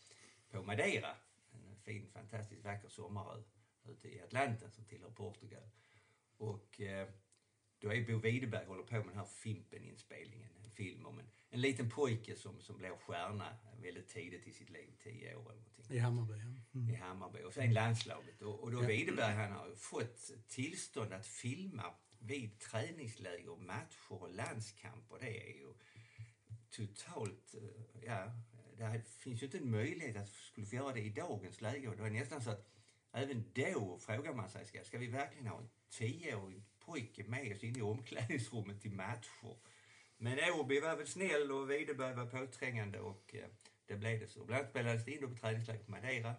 på 0.51 0.63
Madeira. 0.63 1.15
En 1.51 1.77
fin, 1.83 2.09
fantastiskt 2.13 2.63
vacker 2.63 2.89
sommarö 2.89 3.41
ute 3.89 4.07
i 4.07 4.21
Atlanten 4.21 4.71
som 4.71 4.85
tillhör 4.85 5.09
Portugal. 5.09 5.63
Och 6.37 6.81
eh, 6.81 7.07
då 7.79 7.93
är 7.93 8.07
Bo 8.07 8.19
Widerberg 8.19 8.65
håller 8.65 8.83
på 8.83 8.95
med 8.95 9.07
den 9.07 9.17
här 9.17 9.25
Fimpen-inspelningen. 9.25 10.49
En 10.63 10.69
film 10.69 11.05
om 11.05 11.19
en, 11.19 11.25
en 11.49 11.61
liten 11.61 11.89
pojke 11.89 12.35
som, 12.35 12.61
som 12.61 12.77
blir 12.77 12.89
stjärna 12.89 13.57
väldigt 13.81 14.07
tidigt 14.07 14.47
i 14.47 14.51
sitt 14.51 14.69
liv, 14.69 14.89
tio 15.03 15.35
år 15.35 15.51
eller 15.51 15.61
någonting. 15.61 15.95
I 15.95 15.97
Hammarby, 15.97 16.33
ja. 16.33 16.50
I 16.73 16.95
Hammarby. 16.95 17.43
Och 17.43 17.53
sen 17.53 17.73
landslaget. 17.73 18.41
Och, 18.41 18.59
och 18.63 18.71
då 18.71 18.79
Widerberg 18.79 19.33
han 19.33 19.51
har 19.51 19.75
fått 19.75 20.31
tillstånd 20.47 21.13
att 21.13 21.27
filma 21.27 21.83
vid 22.19 22.59
träningsläger, 22.59 23.55
matcher 23.55 24.13
och 24.23 24.35
landskamper. 24.35 25.17
Det 25.19 25.49
är 25.49 25.53
ju 25.53 25.73
totalt, 26.69 27.55
eh, 27.55 28.03
ja, 28.07 28.31
det 28.77 29.09
finns 29.09 29.41
ju 29.41 29.45
inte 29.45 29.57
en 29.57 29.71
möjlighet 29.71 30.15
att 30.15 30.29
skulle 30.29 30.67
få 30.67 30.75
göra 30.75 30.93
det 30.93 31.01
i 31.01 31.09
dagens 31.09 31.61
läge. 31.61 31.87
Och 31.87 31.97
det 31.97 32.03
är 32.03 32.09
nästan 32.09 32.41
så 32.41 32.49
att 32.49 32.67
även 33.11 33.51
då 33.53 33.99
frågar 33.99 34.33
man 34.33 34.49
sig, 34.49 34.65
ska, 34.65 34.83
ska 34.83 34.97
vi 34.97 35.07
verkligen 35.07 35.47
ha 35.47 35.57
en 35.57 35.69
tioårig 35.89 36.63
pojke 36.79 37.23
med 37.23 37.55
oss 37.55 37.63
in 37.63 37.77
i 37.77 37.81
omklädningsrummet 37.81 38.81
till 38.81 38.91
matcher? 38.91 39.57
Men 40.17 40.39
Åby 40.53 40.79
var 40.79 40.95
väl 40.95 41.07
snäll 41.07 41.51
och 41.51 41.71
Widerberg 41.71 42.15
var 42.15 42.25
påträngande 42.25 42.99
och 42.99 43.35
eh, 43.35 43.49
det 43.85 43.95
blev 43.95 44.19
det 44.19 44.27
så. 44.27 44.45
Bland 44.45 44.59
annat 44.59 44.71
spelades 44.71 45.05
det 45.05 45.11
in 45.11 45.29
på 45.29 45.35
träningsläger 45.35 45.83
på 45.83 45.91
Madeira. 45.91 46.35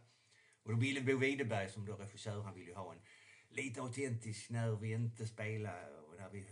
Och 0.63 0.73
då 0.73 0.79
ville 0.79 1.01
Bo 1.01 1.19
Widerberg 1.19 1.69
som 1.69 1.87
då 1.87 1.97
regissör, 1.97 2.43
han 2.43 2.55
ville 2.55 2.71
ju 2.71 2.75
ha 2.75 2.93
en 2.93 3.01
lite 3.49 3.81
autentisk 3.81 4.51
när 4.51 4.77
vi 4.77 4.93
inte 4.93 5.27
spelar 5.27 5.89
och 6.09 6.17
när 6.17 6.31
vi 6.31 6.47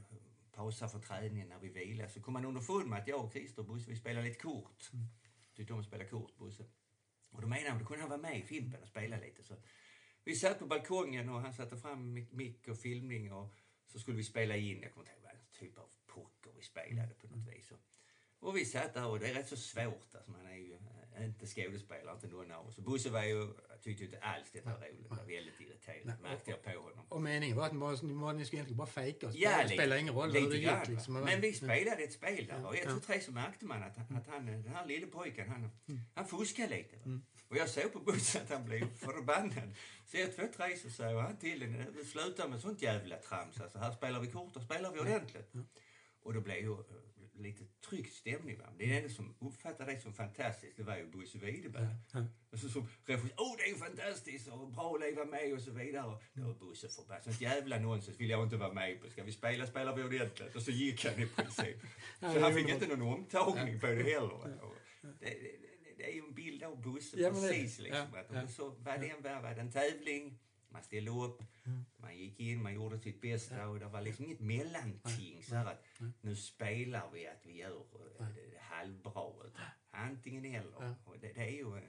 pausar 0.52 0.88
för 0.88 0.98
träningen, 0.98 1.48
när 1.48 1.58
vi 1.58 1.68
vilar. 1.68 2.08
Så 2.08 2.22
kom 2.22 2.32
man 2.32 2.44
underfund 2.44 2.88
med 2.88 2.98
att 2.98 3.08
jag 3.08 3.24
och 3.24 3.32
Christer 3.32 3.62
och 3.62 3.68
Bosse, 3.68 3.90
vi 3.90 3.96
spelar 3.96 4.22
lite 4.22 4.40
kort. 4.40 4.90
Mm. 4.92 5.06
Tyckte 5.56 5.72
om 5.72 5.80
att 5.80 5.86
spela 5.86 6.04
kort, 6.04 6.36
Bosse. 6.36 6.64
Och 7.30 7.42
då 7.42 7.48
menade 7.48 7.70
han, 7.70 7.78
då 7.78 7.84
kunde 7.84 8.00
han 8.00 8.10
vara 8.10 8.20
med 8.20 8.38
i 8.38 8.42
Fimpen 8.42 8.82
och 8.82 8.88
spela 8.88 9.16
lite. 9.16 9.42
Så 9.42 9.54
vi 10.24 10.36
satt 10.36 10.58
på 10.58 10.66
balkongen 10.66 11.28
och 11.28 11.40
han 11.40 11.52
satte 11.52 11.76
fram 11.76 12.26
mick 12.30 12.68
och 12.68 12.78
filmning 12.78 13.32
och 13.32 13.54
så 13.86 13.98
skulle 13.98 14.16
vi 14.16 14.24
spela 14.24 14.56
in, 14.56 14.82
jag 14.82 14.92
kommer 14.92 15.06
inte 15.06 15.12
ihåg 15.12 15.22
vad 15.22 15.52
typ 15.52 15.78
av 15.78 15.88
poker 16.06 16.52
vi 16.56 16.62
spelade 16.62 17.14
på 17.14 17.26
något 17.26 17.48
vis. 17.48 17.72
Och 18.38 18.56
vi 18.56 18.64
satt 18.64 18.94
där 18.94 19.06
och 19.06 19.18
det 19.18 19.28
är 19.28 19.34
rätt 19.34 19.48
så 19.48 19.56
svårt, 19.56 20.14
alltså 20.14 20.30
man 20.30 20.46
är 20.46 20.56
ju 20.56 20.78
inte 21.18 21.46
skådespelare, 21.46 22.14
inte 22.14 22.26
någon 22.26 22.50
av 22.52 22.68
oss. 22.68 22.76
Bosse 22.76 23.10
var 23.10 23.24
ju, 23.24 23.48
tyckte 23.82 24.04
inte 24.04 24.18
alls 24.18 24.50
detta 24.52 24.70
var 24.70 24.76
roligt, 24.76 25.10
var 25.10 25.16
väldigt 25.16 25.60
irriterad, 25.60 26.20
märkte 26.20 26.50
jag 26.50 26.62
på 26.62 26.70
honom. 26.70 27.06
Och 27.08 27.22
meningen 27.22 27.56
var 27.56 27.66
att 27.66 27.72
man, 27.72 28.14
man, 28.14 28.36
ni 28.36 28.44
skulle 28.44 28.58
egentligen 28.58 28.76
bara 28.76 28.86
fejka 28.86 29.26
och 29.26 29.32
spela. 29.32 29.50
Ja, 29.50 29.62
det 29.62 29.68
spelar 29.68 29.96
ingen 29.96 30.14
roll 30.14 30.32
hur 30.32 30.50
det 30.50 30.56
gick. 30.56 30.88
Liksom. 30.88 31.14
Men 31.14 31.40
vi 31.40 31.52
spelade 31.52 32.02
ett 32.02 32.12
spel 32.12 32.46
där 32.46 32.66
och 32.66 32.76
ett, 32.76 32.88
två, 32.88 33.00
tre 33.00 33.20
så 33.20 33.32
märkte 33.32 33.64
man 33.64 33.82
att, 33.82 33.98
att 33.98 34.26
han, 34.26 34.46
den 34.46 34.74
här 34.74 34.86
lille 34.86 35.06
pojken, 35.06 35.48
han, 35.48 35.70
mm. 35.88 36.00
han 36.14 36.26
fuskade 36.26 36.76
lite. 36.76 36.96
Mm. 36.96 37.22
Och 37.48 37.56
jag 37.56 37.68
såg 37.68 37.92
på 37.92 37.98
Bosse 37.98 38.40
att 38.40 38.50
han 38.50 38.64
blev 38.64 38.96
förbannad. 38.96 39.74
Så 40.06 40.16
ett, 40.16 40.36
två, 40.36 40.42
tre 40.56 40.76
så 40.76 40.90
säger 40.90 41.20
han 41.20 41.36
till 41.36 41.62
henne, 41.62 41.86
sluta 42.12 42.48
med 42.48 42.60
sånt 42.60 42.82
jävla 42.82 43.16
trams. 43.16 43.60
Alltså, 43.60 43.78
här 43.78 43.92
spelar 43.92 44.20
vi 44.20 44.26
kort 44.26 44.56
och 44.56 44.62
spelar 44.62 44.92
vi 44.92 45.00
ordentligt. 45.00 45.52
Och 46.22 46.34
då 46.34 46.40
blev 46.40 46.56
ju 46.56 46.76
lite 47.42 47.64
tryckt 47.88 48.14
stämning. 48.14 48.58
Va? 48.58 48.64
Det 48.78 48.96
enda 48.96 49.08
som 49.08 49.34
uppfattade 49.38 49.92
det 49.92 50.00
som 50.00 50.12
fantastiskt, 50.12 50.76
det 50.76 50.82
var 50.82 50.96
ju 50.96 51.06
Bosse 51.06 51.38
Widerberg. 51.38 51.86
Ja. 52.12 52.26
Alltså, 52.52 52.68
som 52.68 52.88
regissör, 53.06 53.30
åh 53.36 53.52
oh, 53.52 53.56
det 53.56 53.70
är 53.70 53.74
fantastiskt 53.74 54.48
och 54.48 54.70
bra 54.70 54.94
att 54.94 55.00
leva 55.00 55.24
med 55.24 55.52
och 55.52 55.60
så 55.60 55.70
vidare. 55.70 56.06
Och 56.06 56.22
då 56.34 56.42
var 56.42 56.54
Bosse 56.54 56.88
förbannad. 56.88 57.22
Sånt 57.22 57.40
jävla 57.40 57.78
nonsens 57.78 58.20
vill 58.20 58.30
jag 58.30 58.42
inte 58.42 58.56
vara 58.56 58.72
med 58.72 59.02
på. 59.02 59.10
Ska 59.10 59.22
vi 59.22 59.32
spela, 59.32 59.66
spelar 59.66 59.96
vi 59.96 60.02
ordentligt. 60.02 60.56
Och 60.56 60.62
så 60.62 60.70
gick 60.70 61.04
han 61.04 61.22
i 61.22 61.26
princip. 61.26 61.76
Så 62.20 62.40
han 62.40 62.54
fick 62.54 62.68
inte 62.68 62.86
någon 62.86 63.02
omtagning 63.02 63.80
på 63.80 63.86
det 63.86 64.02
heller. 64.02 64.58
Det, 65.02 65.10
det, 65.20 65.56
det, 65.96 66.10
är 66.10 66.14
ju 66.14 66.18
en 66.18 66.34
bild 66.34 66.62
av 66.62 66.82
Bosse 66.82 67.20
ja, 67.20 67.30
precis 67.30 67.78
liksom. 67.78 68.06
Ja, 68.30 68.40
att, 68.40 68.52
så, 68.52 68.68
vad 68.78 69.00
det 69.00 69.14
var, 69.22 69.42
var 69.42 69.54
det 69.54 69.60
en 69.60 69.72
tävling 69.72 70.38
man 70.70 70.82
ställde 70.82 71.10
upp, 71.10 71.42
mm. 71.66 71.84
man 71.96 72.18
gick 72.18 72.40
in, 72.40 72.62
man 72.62 72.74
gjorde 72.74 72.98
sitt 72.98 73.20
bästa 73.20 73.56
ja. 73.56 73.66
och 73.66 73.80
det 73.80 73.88
var 73.88 74.00
liksom 74.00 74.24
inget 74.24 74.40
mellanting 74.40 75.42
så 75.42 75.56
att 75.56 75.84
nu 76.20 76.36
spelar 76.36 77.10
vi 77.12 77.26
att 77.26 77.46
vi 77.46 77.56
gör 77.56 77.84
ja. 78.18 78.26
det 78.34 78.58
halvbra. 78.60 79.46
Utan 79.46 79.64
antingen 79.90 80.44
eller. 80.44 80.80
Ja. 80.80 80.94
Och 81.04 81.18
det, 81.18 81.32
det, 81.32 81.40
är 81.40 81.50
ju, 81.50 81.80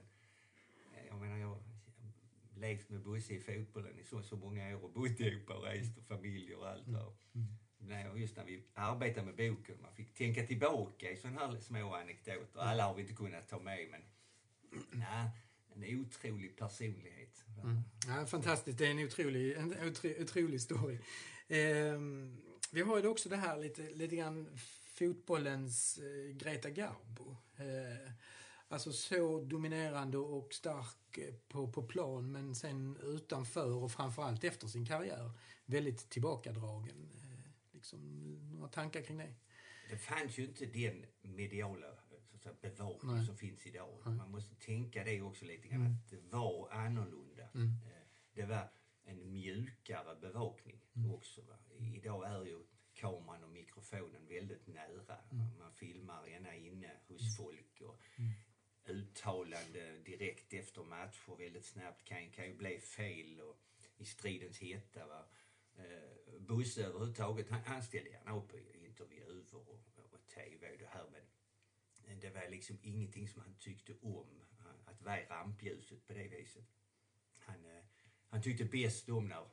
jag 1.08 1.20
menar 1.20 1.36
jag 1.36 1.48
har 1.48 1.62
levt 2.56 2.88
med 2.90 3.02
Bosse 3.02 3.34
i 3.34 3.40
fotbollen 3.40 3.98
i 3.98 4.04
så, 4.04 4.22
så 4.22 4.36
många 4.36 4.76
år 4.76 4.84
och 4.84 4.92
bott 4.92 5.20
ihop 5.20 5.50
och 5.50 5.64
rest 5.64 5.98
och 5.98 6.04
familj 6.04 6.54
och 6.54 6.68
allt. 6.68 6.86
Mm. 6.86 6.98
Mm. 7.80 8.16
Just 8.16 8.36
när 8.36 8.44
vi 8.44 8.64
arbetade 8.74 9.26
med 9.26 9.36
boken, 9.36 9.82
man 9.82 9.94
fick 9.94 10.14
tänka 10.14 10.46
tillbaka 10.46 11.10
i 11.10 11.16
sådana 11.16 11.46
här 11.46 11.60
små 11.60 11.94
anekdoter. 11.94 12.60
Alla 12.60 12.84
har 12.84 12.94
vi 12.94 13.02
inte 13.02 13.14
kunnat 13.14 13.48
ta 13.48 13.58
med 13.58 13.88
men 13.90 14.02
nej, 14.92 15.30
en 15.74 16.00
otrolig 16.00 16.56
personlighet. 16.56 17.44
Mm. 17.62 17.82
Ja, 18.06 18.26
fantastiskt, 18.26 18.78
det 18.78 18.86
är 18.86 18.90
en 18.90 19.06
otrolig, 19.06 19.56
en 19.56 19.74
otrolig 20.20 20.60
story. 20.60 20.98
Eh, 21.48 21.98
vi 22.70 22.82
har 22.82 23.00
ju 23.00 23.06
också 23.06 23.28
det 23.28 23.36
här 23.36 23.58
lite, 23.58 23.90
lite 23.90 24.16
grann 24.16 24.58
fotbollens 24.94 25.98
eh, 25.98 26.36
Greta 26.36 26.70
Garbo. 26.70 27.36
Eh, 27.56 28.12
alltså 28.68 28.92
så 28.92 29.40
dominerande 29.40 30.18
och 30.18 30.54
stark 30.54 31.18
eh, 31.18 31.34
på, 31.48 31.72
på 31.72 31.82
plan 31.82 32.32
men 32.32 32.54
sen 32.54 32.98
utanför 33.02 33.72
och 33.74 33.92
framförallt 33.92 34.44
efter 34.44 34.66
sin 34.66 34.86
karriär 34.86 35.30
väldigt 35.66 36.10
tillbakadragen. 36.10 37.10
Eh, 37.14 37.50
liksom, 37.72 37.98
några 38.54 38.68
tankar 38.68 39.02
kring 39.02 39.18
det? 39.18 39.34
Det 39.90 39.98
fanns 39.98 40.38
ju 40.38 40.44
inte 40.44 40.66
den 40.66 41.06
mediala 41.22 41.86
så 42.42 42.50
bevakning 42.60 43.16
Nej. 43.16 43.26
som 43.26 43.36
finns 43.36 43.66
idag. 43.66 44.02
Nej. 44.06 44.14
Man 44.14 44.30
måste 44.30 44.54
tänka 44.54 45.04
det 45.04 45.22
också 45.22 45.44
lite 45.44 45.68
grann, 45.68 45.80
mm. 45.80 45.92
att 45.92 46.10
det 46.10 46.20
var 46.30 46.70
annorlunda. 46.70 47.48
Mm. 47.54 47.66
Eh, 47.66 48.02
det 48.34 48.44
var 48.44 48.68
en 49.04 49.32
mjukare 49.32 50.16
bevakning 50.20 50.80
mm. 50.96 51.14
också. 51.14 51.42
Va? 51.42 51.56
Idag 51.94 52.26
är 52.26 52.44
ju 52.44 52.62
kameran 52.94 53.44
och 53.44 53.50
mikrofonen 53.50 54.26
väldigt 54.28 54.66
nära. 54.66 55.18
Mm. 55.30 55.58
Man 55.58 55.72
filmar 55.72 56.28
ena 56.28 56.54
inne 56.54 56.90
hos 57.08 57.22
mm. 57.22 57.46
folk 57.46 57.80
och 57.80 58.00
mm. 58.16 58.32
uttalande 58.84 59.98
direkt 59.98 60.52
efter 60.52 60.82
matcher 60.82 61.36
väldigt 61.38 61.66
snabbt 61.66 62.04
kan, 62.04 62.30
kan 62.30 62.46
ju 62.46 62.54
bli 62.54 62.78
fel 62.78 63.40
och 63.40 63.58
i 63.96 64.04
stridens 64.04 64.58
hetta. 64.60 65.06
Va? 65.06 65.24
Eh, 65.76 66.40
Bosse 66.40 66.84
överhuvudtaget, 66.84 67.50
han, 67.50 67.60
han 67.64 67.82
ställde 67.82 68.10
gärna 68.10 68.36
upp 68.36 68.54
i 68.54 68.86
intervjuer 68.86 69.54
och, 69.54 69.68
och 70.12 70.26
TV 70.34 70.72
och 70.72 70.78
det 70.78 70.86
här 70.86 71.04
men 71.12 71.22
det 72.20 72.30
var 72.30 72.50
liksom 72.50 72.78
ingenting 72.82 73.28
som 73.28 73.42
han 73.42 73.54
tyckte 73.54 73.94
om, 74.02 74.26
att 74.84 75.02
vara 75.02 75.20
i 75.20 75.24
rampljuset 75.24 76.06
på 76.06 76.12
det 76.12 76.28
viset. 76.28 76.64
Han, 77.38 77.64
eh, 77.64 77.84
han 78.28 78.42
tyckte 78.42 78.64
bäst 78.64 79.08
om 79.08 79.28
när 79.28 79.44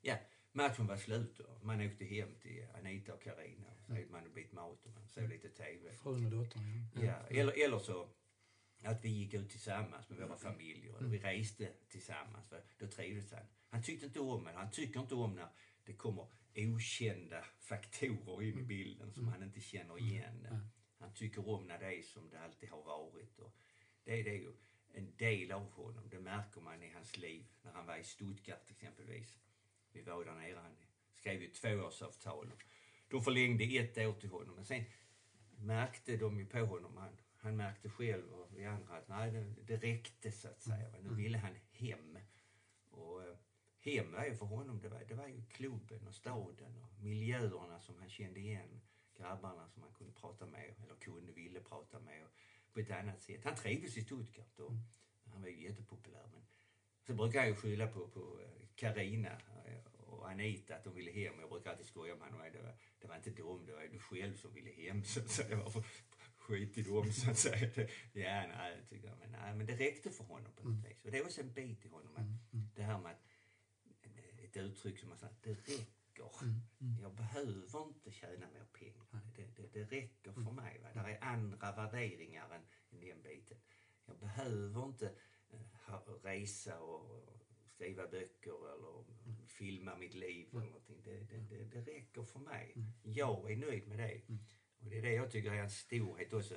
ja, 0.00 0.18
matchen 0.52 0.86
var 0.86 0.96
slut 0.96 1.38
och 1.38 1.64
man 1.64 1.80
åkte 1.80 2.04
hem 2.04 2.34
till 2.40 2.66
Anita 2.74 3.14
och 3.14 3.22
Karina 3.22 3.66
och 3.78 3.84
så 3.86 3.92
mm. 3.92 4.10
man 4.10 4.24
en 4.24 4.34
bit 4.34 4.52
mat 4.52 4.86
och 4.86 4.92
man 4.92 5.08
såg 5.08 5.28
lite 5.28 5.48
TV. 5.48 5.92
Frun 5.92 6.24
och 6.24 6.30
dottern, 6.30 6.86
ja. 6.94 7.02
ja. 7.02 7.40
Eller, 7.40 7.64
eller 7.64 7.78
så 7.78 8.08
att 8.84 9.04
vi 9.04 9.08
gick 9.08 9.34
ut 9.34 9.50
tillsammans 9.50 10.08
med 10.08 10.18
våra 10.18 10.36
familjer, 10.36 10.98
eller 10.98 11.08
vi 11.08 11.18
mm. 11.18 11.30
reste 11.30 11.72
tillsammans, 11.88 12.48
för 12.48 12.62
då 12.78 12.86
trivdes 12.86 13.32
han. 13.32 13.44
Han 13.68 13.82
tyckte 13.82 14.06
inte 14.06 14.20
om 14.20 14.44
det, 14.44 14.52
han 14.52 14.70
tycker 14.70 15.00
inte 15.00 15.14
om 15.14 15.34
när 15.34 15.48
det 15.84 15.92
kommer 15.92 16.26
okända 16.56 17.44
faktorer 17.58 18.42
in 18.42 18.48
i 18.48 18.52
mm. 18.52 18.66
bilden 18.66 19.12
som 19.12 19.28
han 19.28 19.42
inte 19.42 19.60
känner 19.60 19.98
igen. 19.98 20.46
Han 21.00 21.14
tycker 21.14 21.48
om 21.48 21.66
när 21.66 21.78
det 21.78 21.98
är 21.98 22.02
som 22.02 22.30
det 22.30 22.40
alltid 22.40 22.68
har 22.68 22.82
varit. 22.82 23.38
Och 23.38 23.52
det, 24.04 24.22
det 24.22 24.30
är 24.30 24.38
ju 24.38 24.52
en 24.92 25.16
del 25.16 25.52
av 25.52 25.70
honom. 25.70 26.08
Det 26.10 26.18
märker 26.18 26.60
man 26.60 26.82
i 26.82 26.90
hans 26.90 27.16
liv. 27.16 27.44
När 27.62 27.72
han 27.72 27.86
var 27.86 27.96
i 27.96 28.04
Stuttgart 28.04 28.70
exempelvis. 28.70 29.38
Vi 29.92 30.02
var 30.02 30.24
där 30.24 30.34
nere. 30.34 30.58
Han 30.58 30.76
skrev 31.14 31.42
ju 31.42 31.48
tvåårsavtal. 31.48 32.52
De 33.08 33.22
förlängde 33.22 33.64
ett 33.64 33.98
år 33.98 34.12
till 34.12 34.28
honom. 34.28 34.54
Men 34.54 34.64
sen 34.64 34.84
märkte 35.56 36.16
de 36.16 36.38
ju 36.38 36.46
på 36.46 36.58
honom. 36.58 36.96
Han, 36.96 37.16
han 37.36 37.56
märkte 37.56 37.90
själv 37.90 38.32
och 38.32 38.48
vi 38.56 38.64
andra 38.64 38.96
att 38.96 39.08
nej, 39.08 39.30
det, 39.30 39.54
det 39.66 39.76
räckte 39.76 40.32
så 40.32 40.48
att 40.48 40.62
säga. 40.62 40.94
Nu 41.02 41.14
ville 41.14 41.38
han 41.38 41.56
hem. 41.72 42.18
Och 42.90 43.22
eh, 43.22 43.36
hem 43.80 44.12
var 44.12 44.24
ju 44.24 44.34
för 44.34 44.46
honom, 44.46 44.80
det 44.80 44.88
var, 44.88 45.04
det 45.08 45.14
var 45.14 45.26
ju 45.26 45.44
klubben 45.44 46.06
och 46.06 46.14
staden 46.14 46.76
och 46.76 47.02
miljöerna 47.02 47.80
som 47.80 47.98
han 47.98 48.08
kände 48.08 48.40
igen 48.40 48.80
grabbarna 49.20 49.68
som 49.68 49.82
han 49.82 49.92
kunde 49.92 50.12
prata 50.12 50.46
med, 50.46 50.74
eller 50.82 50.94
kunde, 50.94 51.32
ville 51.32 51.60
prata 51.60 52.00
med 52.00 52.26
på 52.72 52.80
ett 52.80 52.90
annat 52.90 53.20
sätt. 53.20 53.44
Han 53.44 53.54
trivdes 53.54 53.96
i 53.96 54.02
Stuttgart 54.02 54.60
och 54.60 54.72
han 55.24 55.42
var 55.42 55.48
ju 55.48 55.62
jättepopulär. 55.62 56.28
Men 56.32 56.42
så 57.06 57.14
brukar 57.14 57.38
jag 57.38 57.48
ju 57.48 57.54
skylla 57.54 57.86
på, 57.86 58.08
på 58.08 58.40
Karina 58.74 59.32
eh, 59.64 59.84
och 59.96 60.30
Anita 60.30 60.76
att 60.76 60.84
de 60.84 60.94
ville 60.94 61.10
hem. 61.10 61.40
Jag 61.40 61.50
brukar 61.50 61.70
alltid 61.70 61.86
skoja 61.86 62.16
med 62.16 62.30
honom. 62.30 62.46
Det 62.52 62.62
var, 62.62 62.74
det 63.00 63.08
var 63.08 63.16
inte 63.16 63.30
de, 63.30 63.66
det 63.66 63.72
var 63.72 63.88
du 63.92 63.98
själv 63.98 64.36
som 64.36 64.54
ville 64.54 64.70
hem. 64.70 65.04
Så 65.04 65.20
att 65.20 65.30
säga. 65.30 65.56
Varför 65.56 65.84
skit 66.36 66.78
i 66.78 66.82
dem 66.82 67.12
så 67.12 67.30
att 67.30 67.38
säga. 67.38 67.70
Det, 67.74 67.90
ja, 68.12 68.46
nej, 68.46 68.76
tycker 68.88 69.08
jag. 69.08 69.18
Men, 69.18 69.30
nej, 69.30 69.54
men 69.54 69.66
det 69.66 69.76
räckte 69.76 70.10
för 70.10 70.24
honom 70.24 70.52
på 70.52 70.62
något 70.62 70.78
mm. 70.78 70.88
vis. 70.88 71.04
Och 71.04 71.10
det 71.10 71.18
är 71.18 71.24
också 71.24 71.40
en 71.40 71.52
bit 71.52 71.84
i 71.84 71.88
honom. 71.88 72.12
Att, 72.16 72.22
mm. 72.22 72.38
mm. 72.52 72.68
Det 72.74 72.82
här 72.82 72.98
med 72.98 73.12
att, 73.12 73.24
ett 74.44 74.56
uttryck 74.56 74.98
som 74.98 75.08
man 75.08 75.18
säger, 75.18 75.34
det 75.42 75.50
räcker 75.50 75.99
räcker. 76.24 76.42
Mm, 76.42 76.60
mm. 76.80 77.02
Jag 77.02 77.14
behöver 77.14 77.86
inte 77.88 78.10
tjäna 78.10 78.46
mer 78.50 78.64
pengar. 78.72 79.06
Det, 79.36 79.56
det, 79.56 79.72
det 79.72 79.84
räcker 79.84 80.32
för 80.32 80.40
mm. 80.40 80.54
mig. 80.54 80.80
Va? 80.82 81.02
Det 81.02 81.10
är 81.10 81.24
andra 81.24 81.72
värderingar 81.72 82.54
än, 82.54 82.62
än 82.90 83.00
den 83.00 83.22
biten. 83.22 83.58
Jag 84.06 84.18
behöver 84.18 84.84
inte 84.84 85.14
uh, 85.54 86.22
resa 86.22 86.80
och, 86.80 87.30
skriva 87.80 88.06
böcker 88.06 88.72
eller 88.72 89.04
filma 89.46 89.96
mitt 89.96 90.14
liv 90.14 90.48
eller 90.52 90.66
någonting. 90.66 91.02
Det, 91.04 91.20
det, 91.20 91.38
det, 91.38 91.64
det 91.64 91.92
räcker 91.92 92.22
för 92.22 92.38
mig. 92.38 92.76
Jag 93.02 93.52
är 93.52 93.56
nöjd 93.56 93.88
med 93.88 93.98
det. 93.98 94.20
Och 94.78 94.90
det 94.90 94.98
är 94.98 95.02
det 95.02 95.12
jag 95.12 95.30
tycker 95.30 95.52
är 95.52 95.60
hans 95.60 95.78
storhet 95.78 96.32
också. 96.32 96.54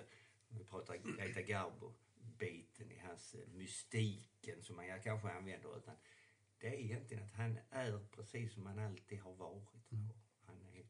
Om 0.49 0.57
vi 0.57 0.63
pratar 0.63 0.95
Greta 0.95 1.41
Garbo-biten 1.41 2.91
i 2.91 2.99
hans 2.99 3.35
eh, 3.35 3.47
mystiken 3.47 4.63
som 4.63 4.75
man 4.75 5.01
kanske 5.03 5.29
använder. 5.29 5.77
Utan 5.77 5.95
det 6.63 6.69
är 6.69 6.79
egentligen 6.79 7.23
att 7.23 7.33
han 7.33 7.59
är 7.69 7.99
precis 8.11 8.53
som 8.53 8.65
han 8.65 8.79
alltid 8.79 9.19
har 9.19 9.33
varit. 9.33 9.89
Han 10.45 10.61
är, 10.61 10.85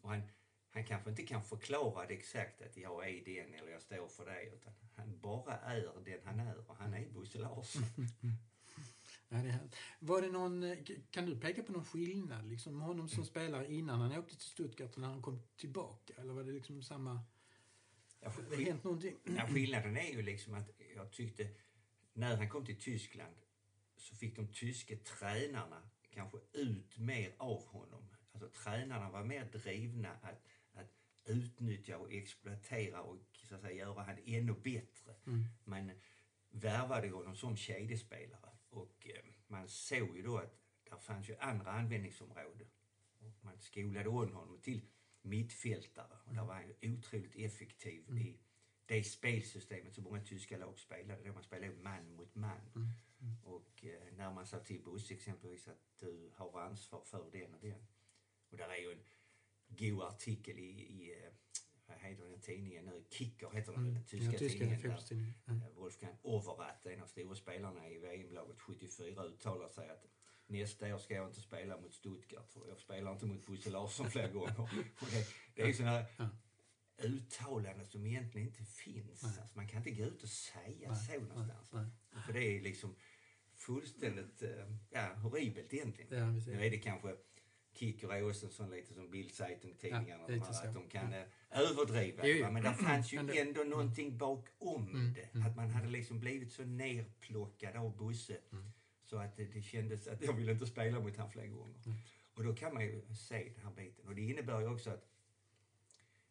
och 0.00 0.10
han, 0.10 0.22
han 0.70 0.84
kanske 0.84 1.10
inte 1.10 1.22
kan 1.22 1.42
förklara 1.42 2.06
det 2.06 2.14
exakt 2.14 2.62
att 2.62 2.76
jag 2.76 3.08
är 3.08 3.24
den 3.24 3.54
eller 3.54 3.72
jag 3.72 3.82
står 3.82 4.08
för 4.08 4.26
det 4.26 4.42
utan 4.42 4.72
han 4.96 5.20
bara 5.20 5.54
är 5.54 6.04
den 6.04 6.20
han 6.24 6.40
är 6.40 6.70
och 6.70 6.76
han 6.76 6.94
är 6.94 7.08
Bosse 7.08 7.38
Larsson. 7.38 7.82
Ja, 9.30 9.36
det 9.36 9.48
är 9.48 9.58
var 9.98 10.22
det 10.22 10.30
någon, 10.30 10.62
eh, 10.62 10.78
kan 11.10 11.26
du 11.26 11.40
peka 11.40 11.62
på 11.62 11.72
någon 11.72 11.84
skillnad 11.84 12.48
liksom, 12.48 12.80
honom 12.80 13.08
som 13.08 13.24
spelare 13.24 13.72
innan 13.72 14.00
han 14.00 14.18
åkte 14.18 14.36
till 14.36 14.46
Stuttgart 14.46 14.92
och 14.92 14.98
när 14.98 15.08
han 15.08 15.22
kom 15.22 15.42
tillbaka? 15.56 16.14
Eller 16.16 16.32
var 16.32 16.44
det 16.44 16.52
liksom 16.52 16.82
samma... 16.82 17.20
Ja, 18.20 18.30
Har 18.30 18.56
det 18.56 18.64
hänt 18.64 18.84
någonting? 18.84 19.16
Ja, 19.24 19.46
skillnaden 19.46 19.96
är 19.96 20.12
ju 20.12 20.22
liksom 20.22 20.54
att 20.54 20.70
jag 20.96 21.10
tyckte 21.12 21.48
när 22.12 22.36
han 22.36 22.48
kom 22.48 22.66
till 22.66 22.80
Tyskland 22.80 23.34
så 23.98 24.16
fick 24.16 24.36
de 24.36 24.52
tyska 24.52 24.96
tränarna 24.96 25.90
kanske 26.10 26.38
ut 26.52 26.98
mer 26.98 27.34
av 27.38 27.66
honom. 27.66 28.08
Alltså 28.32 28.48
tränarna 28.48 29.10
var 29.10 29.24
mer 29.24 29.44
drivna 29.44 30.12
att, 30.22 30.44
att 30.72 30.92
utnyttja 31.24 31.98
och 31.98 32.12
exploatera 32.12 33.02
och 33.02 33.18
så 33.32 33.54
att 33.54 33.60
säga, 33.60 33.74
göra 33.74 34.02
han 34.02 34.18
ännu 34.24 34.52
bättre. 34.52 35.14
Man 35.64 35.92
värvade 36.50 37.10
honom 37.10 37.36
som 37.36 37.56
kedjespelare 37.56 38.50
och 38.70 39.06
eh, 39.06 39.24
man 39.46 39.68
såg 39.68 40.16
ju 40.16 40.22
då 40.22 40.38
att 40.38 40.58
det 40.84 41.00
fanns 41.00 41.28
ju 41.28 41.36
andra 41.36 41.70
användningsområden. 41.70 42.68
Man 43.40 43.58
skolade 43.58 44.08
om 44.08 44.34
honom 44.34 44.58
till 44.60 44.80
mittfältare 45.22 46.18
och 46.24 46.34
där 46.34 46.44
var 46.44 46.54
han 46.54 46.68
ju 46.68 46.92
otroligt 46.92 47.36
effektiv 47.36 48.18
i 48.18 48.38
det 48.86 49.04
spelsystemet 49.04 49.94
som 49.94 50.04
många 50.04 50.20
tyska 50.20 50.58
lag 50.58 50.78
spelade. 50.78 51.24
Då 51.24 51.32
man 51.32 51.42
spelade 51.42 51.72
man 51.82 52.16
mot 52.16 52.34
man. 52.34 52.92
Och 53.42 53.84
eh, 53.84 54.14
när 54.16 54.32
man 54.32 54.46
sa 54.46 54.58
till 54.58 54.82
Bosse 54.82 55.14
exempelvis 55.14 55.68
att 55.68 55.98
du 56.00 56.30
har 56.34 56.60
ansvar 56.60 57.00
för 57.00 57.30
den 57.32 57.54
och 57.54 57.60
den. 57.60 57.86
Och 58.50 58.56
där 58.56 58.68
är 58.68 58.76
ju 58.76 58.92
en 58.92 59.04
god 59.68 60.02
artikel 60.02 60.58
i, 60.58 60.62
i 60.62 61.24
eh, 61.24 61.32
vad 61.86 61.98
heter 61.98 62.24
den 62.24 62.40
tidningen 62.40 62.84
nu? 62.84 63.04
Kicker 63.10 63.50
heter 63.50 63.72
den, 63.72 63.94
den 63.94 64.04
tyska, 64.04 64.32
ja, 64.32 64.38
tyska 64.38 64.58
tidningen. 64.58 64.82
där. 64.82 65.34
Ja. 65.44 65.52
eh, 65.54 65.74
Wolfgang 65.74 66.16
Overath, 66.22 66.86
en 66.88 67.02
av 67.02 67.06
stora 67.06 67.34
spelarna 67.34 67.88
i 67.90 67.98
VM-laget 67.98 68.60
74, 68.60 69.24
uttalar 69.24 69.68
sig 69.68 69.90
att 69.90 70.04
nästa 70.46 70.94
år 70.94 70.98
ska 70.98 71.14
jag 71.14 71.28
inte 71.28 71.40
spela 71.40 71.80
mot 71.80 71.94
Stuttgart 71.94 72.52
för 72.52 72.68
jag 72.68 72.78
spelar 72.78 73.12
inte 73.12 73.26
mot 73.26 73.46
Bosse 73.46 73.70
Larsson 73.70 74.10
fler 74.10 74.32
gånger. 74.32 74.54
Det, 75.10 75.26
det 75.54 75.62
är 75.62 75.66
ju 75.66 75.74
sådana 75.74 75.92
här 75.92 76.28
uttalanden 76.98 77.86
som 77.86 78.06
egentligen 78.06 78.48
inte 78.48 78.64
finns. 78.64 79.24
Alltså, 79.24 79.42
man 79.54 79.68
kan 79.68 79.78
inte 79.78 79.90
gå 79.90 80.04
ut 80.04 80.22
och 80.22 80.28
säga 80.28 80.94
så 80.94 81.20
någonstans. 81.20 81.72
nej. 81.72 81.86
För 82.28 82.34
det 82.34 82.44
är 82.44 82.60
liksom 82.60 82.96
fullständigt 83.54 84.42
eh, 84.42 84.50
ja, 84.90 85.14
horribelt 85.14 85.74
egentligen. 85.74 86.18
Ja, 86.18 86.52
nu 86.52 86.66
är 86.66 86.70
det 86.70 86.78
kanske 86.78 87.16
Kicker 87.74 88.12
är 88.12 88.28
också 88.28 88.46
en 88.46 88.52
sån 88.52 88.70
lite 88.70 88.94
som 88.94 89.10
Bildzeitung-tidningarna, 89.10 90.24
Ja, 90.28 90.44
att 90.44 90.74
de 90.74 90.88
kan 90.88 91.12
eh, 91.12 91.24
överdriva. 91.50 92.26
Jo, 92.26 92.36
jo. 92.40 92.50
Men 92.52 92.62
det 92.62 92.74
fanns 92.74 93.12
ju 93.12 93.18
ändå 93.18 93.60
någonting 93.60 94.18
bakom 94.18 94.88
Mm, 94.88 95.14
det. 95.14 95.46
Att 95.46 95.56
man 95.56 95.70
hade 95.70 95.88
liksom 95.88 96.20
blivit 96.20 96.52
så 96.52 96.64
nerplockad 96.64 97.76
av 97.76 97.96
Bosse. 97.96 98.38
Mm. 98.52 98.70
Så 99.04 99.16
att 99.16 99.36
det, 99.36 99.44
det 99.44 99.62
kändes 99.62 100.08
att 100.08 100.22
jag 100.22 100.32
ville 100.32 100.52
inte 100.52 100.66
spela 100.66 101.00
mot 101.00 101.16
han 101.16 101.30
fler 101.30 101.46
gånger. 101.46 101.80
Mm. 101.86 101.98
Och 102.34 102.44
då 102.44 102.54
kan 102.54 102.74
man 102.74 102.82
ju 102.82 103.02
se 103.14 103.52
den 103.54 103.64
här 103.64 103.72
biten. 103.72 104.08
Och 104.08 104.14
det 104.14 104.22
innebär 104.22 104.60
ju 104.60 104.66
också 104.66 104.90
att 104.90 105.08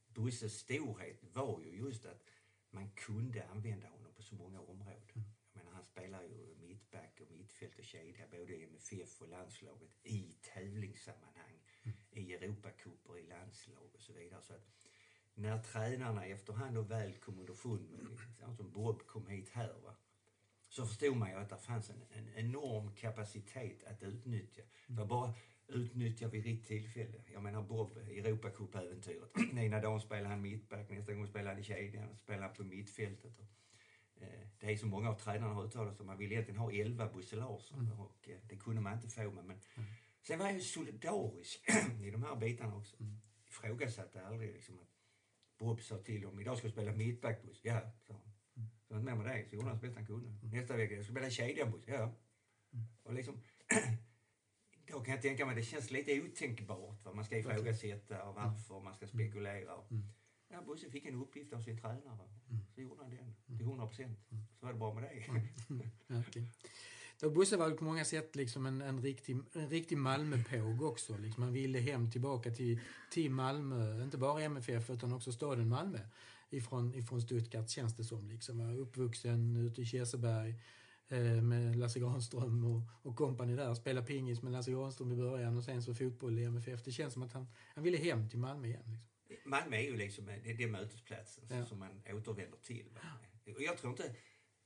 Bosses 0.08 0.60
storhet 0.60 1.24
var 1.34 1.62
ju 1.62 1.78
just 1.78 2.06
att 2.06 2.24
man 2.72 2.90
kunde 2.90 3.48
använda 3.48 3.88
honom 3.88 4.14
på 4.16 4.24
så 4.24 4.36
många 4.36 4.60
områden. 4.62 5.24
Han 5.98 6.04
spelar 6.04 6.24
ju 6.24 6.56
mittback 6.68 7.22
och 7.22 7.32
mittfält 7.32 7.80
och 7.80 7.84
kedja 7.84 8.26
både 8.32 8.54
i 8.54 8.64
MFF 8.64 9.22
och 9.22 9.28
landslaget 9.28 9.90
i 10.04 10.36
tävlingssammanhang, 10.42 11.60
i 12.12 12.34
Europacuper, 12.34 13.18
i 13.18 13.24
landslag 13.28 13.90
och 13.94 14.02
så 14.02 14.14
vidare. 14.14 14.42
Så 14.42 14.54
att 14.54 14.68
när 15.34 15.64
tränarna 15.64 16.26
efterhand 16.26 16.76
då 16.76 16.82
väl 16.82 17.14
kom 17.14 17.40
underfund 17.40 17.90
med, 17.90 18.00
liksom, 18.28 18.56
som 18.56 18.72
Bob 18.72 19.08
kom 19.08 19.28
hit 19.28 19.50
här, 19.50 19.74
va, 19.84 19.96
så 20.70 20.86
förstod 20.86 21.18
man 21.18 21.30
ju 21.30 21.36
att 21.36 21.50
det 21.50 21.58
fanns 21.58 21.90
en, 21.90 22.04
en 22.12 22.30
enorm 22.36 22.96
kapacitet 22.96 23.84
att 23.84 24.04
utnyttja. 24.04 24.62
Det 24.88 24.94
var 24.94 25.06
bara 25.06 25.34
utnyttja 25.68 26.28
vid 26.28 26.46
rätt 26.46 26.66
tillfälle. 26.66 27.24
Jag 27.34 27.44
menar 27.44 27.62
Bob, 27.62 27.98
Europacup-äventyret. 27.98 29.58
Ena 29.58 29.82
dagen 29.82 30.02
spelade 30.02 30.30
han 30.30 30.42
mittback, 30.42 30.90
nästa 30.90 31.14
gång 31.14 31.28
spelade 31.28 31.50
han 31.50 31.60
i 31.60 31.64
kedjan, 31.64 32.18
spelade 32.18 32.46
han 32.46 32.56
på 32.56 32.64
mittfältet. 32.64 33.40
Och, 33.40 33.46
det 34.60 34.72
är 34.72 34.78
som 34.78 34.90
många 34.90 35.10
av 35.10 35.20
tränarna 35.20 35.54
har 35.54 35.66
uttalat 35.66 35.98
sig 35.98 36.06
man 36.06 36.18
vill 36.18 36.32
egentligen 36.32 36.60
ha 36.60 36.72
11 36.72 37.10
Bosse 37.14 37.36
Larsson 37.36 37.92
och 37.92 38.30
eh, 38.30 38.38
det 38.50 38.56
kunde 38.56 38.82
man 38.82 38.94
inte 38.94 39.10
få. 39.10 39.32
Men, 39.32 39.48
men 39.48 39.60
sen 40.22 40.40
var 40.40 40.46
jag 40.46 40.56
ju 40.56 40.62
solidarisk 40.62 41.70
i 42.04 42.12
de 42.12 42.24
här 42.24 42.36
bitarna 42.36 42.76
också. 42.76 42.96
Ifrågasatte 43.48 44.26
aldrig 44.26 44.54
liksom 44.54 44.80
att 44.80 44.98
Bob 45.58 45.82
sa 45.82 45.98
till 45.98 46.22
dem, 46.22 46.40
idag 46.40 46.58
ska 46.58 46.68
du 46.68 46.72
spela 46.72 46.92
mittback 46.92 47.44
Bosse. 47.44 47.68
Ja, 47.68 47.92
sa 48.08 48.14
han. 48.14 48.34
Så 48.88 48.94
han 48.94 49.04
med 49.04 49.18
med 49.18 49.26
det, 49.26 49.50
så 49.50 49.56
gjorde 49.56 49.68
han 49.68 49.80
så 49.80 49.82
bäst 49.82 49.96
han 49.96 50.06
kunde. 50.06 50.58
Nästa 50.58 50.78
vecka, 50.78 50.94
jag 50.96 51.04
ska 51.04 51.14
spela 51.14 51.30
kedja 51.30 51.66
Bosse. 51.66 51.92
Ja. 51.92 52.16
Och 53.04 53.14
liksom, 53.14 53.42
då 54.88 55.00
kan 55.00 55.14
jag 55.14 55.22
tänka 55.22 55.46
mig, 55.46 55.56
det 55.56 55.64
känns 55.64 55.92
lite 55.92 56.22
otänkbart 56.22 57.06
vad 57.06 57.16
man 57.16 57.26
ska 57.26 57.38
ifrågasätta 57.38 58.24
och 58.24 58.36
varför 58.36 58.80
man 58.80 58.94
ska 58.94 59.08
spekulera. 59.08 59.76
Och, 59.76 59.92
Ja, 60.50 60.62
Bosse 60.62 60.90
fick 60.90 61.06
en 61.06 61.16
uppgift 61.16 61.54
av 61.54 61.62
sin 61.62 61.78
tränare. 61.78 62.30
Så 62.76 62.82
gjorde 62.82 63.02
han 63.02 63.12
den 63.12 63.58
till 63.58 63.66
100 63.66 63.88
procent. 63.88 64.20
Så 64.30 64.66
var 64.66 64.74
det 64.74 64.80
bra 64.80 64.94
med 64.94 65.04
det. 65.04 65.90
Ja, 66.08 66.24
okej. 66.28 66.52
Då 67.20 67.30
Bosse 67.30 67.58
var 67.58 67.72
på 67.72 67.84
många 67.84 68.06
sätt 68.06 68.36
liksom 68.36 68.66
en, 68.66 68.82
en 68.82 69.02
riktig, 69.02 69.38
en 69.54 69.70
riktig 69.70 69.98
Malmöpåg 69.98 70.82
också. 70.82 71.18
Liksom 71.18 71.44
han 71.44 71.54
ville 71.54 71.80
hem 71.80 72.12
tillbaka 72.12 72.52
till, 72.52 72.80
till 73.12 73.32
Malmö, 73.32 74.04
inte 74.04 74.18
bara 74.18 74.42
MFF 74.42 74.90
utan 74.90 75.14
också 75.14 75.32
staden 75.32 75.70
Malmö 75.70 76.00
ifrån, 76.50 76.96
ifrån 76.96 77.22
Stuttgart 77.22 77.70
känns 77.70 77.96
det 77.96 78.04
som. 78.04 78.30
Liksom. 78.30 78.60
Jag 78.60 78.68
var 78.68 78.78
uppvuxen 78.78 79.56
ute 79.56 79.82
i 79.82 79.86
Kirseberg 79.86 80.56
eh, 81.08 81.42
med 81.42 81.76
Lasse 81.76 82.00
Granström 82.00 82.66
och, 82.66 82.82
och 83.02 83.16
kompani 83.16 83.56
där. 83.56 83.74
Spela 83.74 84.02
pingis 84.02 84.42
med 84.42 84.52
Lasse 84.52 84.72
Granström 84.72 85.12
i 85.12 85.16
början 85.16 85.58
och 85.58 85.64
sen 85.64 85.84
så 85.84 85.96
fotboll 85.96 86.40
i 86.40 86.44
MFF. 86.44 86.84
Det 86.84 86.92
känns 86.92 87.14
som 87.14 87.24
att 87.24 87.34
han, 87.34 87.48
han 87.76 87.84
ville 87.84 87.98
hem 87.98 88.30
till 88.30 88.40
Malmö 88.40 88.68
igen. 88.68 88.84
Liksom. 88.86 89.17
Malmö 89.48 89.76
är 89.78 89.82
ju 89.82 89.98
liksom 89.98 90.26
det, 90.26 90.54
det 90.54 90.64
är 90.64 90.68
mötesplatsen 90.68 91.44
Ja. 91.50 91.66
som 91.66 91.80
man 91.80 92.02
återvänder 92.08 92.58
till. 92.58 92.86
Och 93.56 93.62
jag 93.62 93.78
tror 93.78 93.92
inte, 93.92 94.16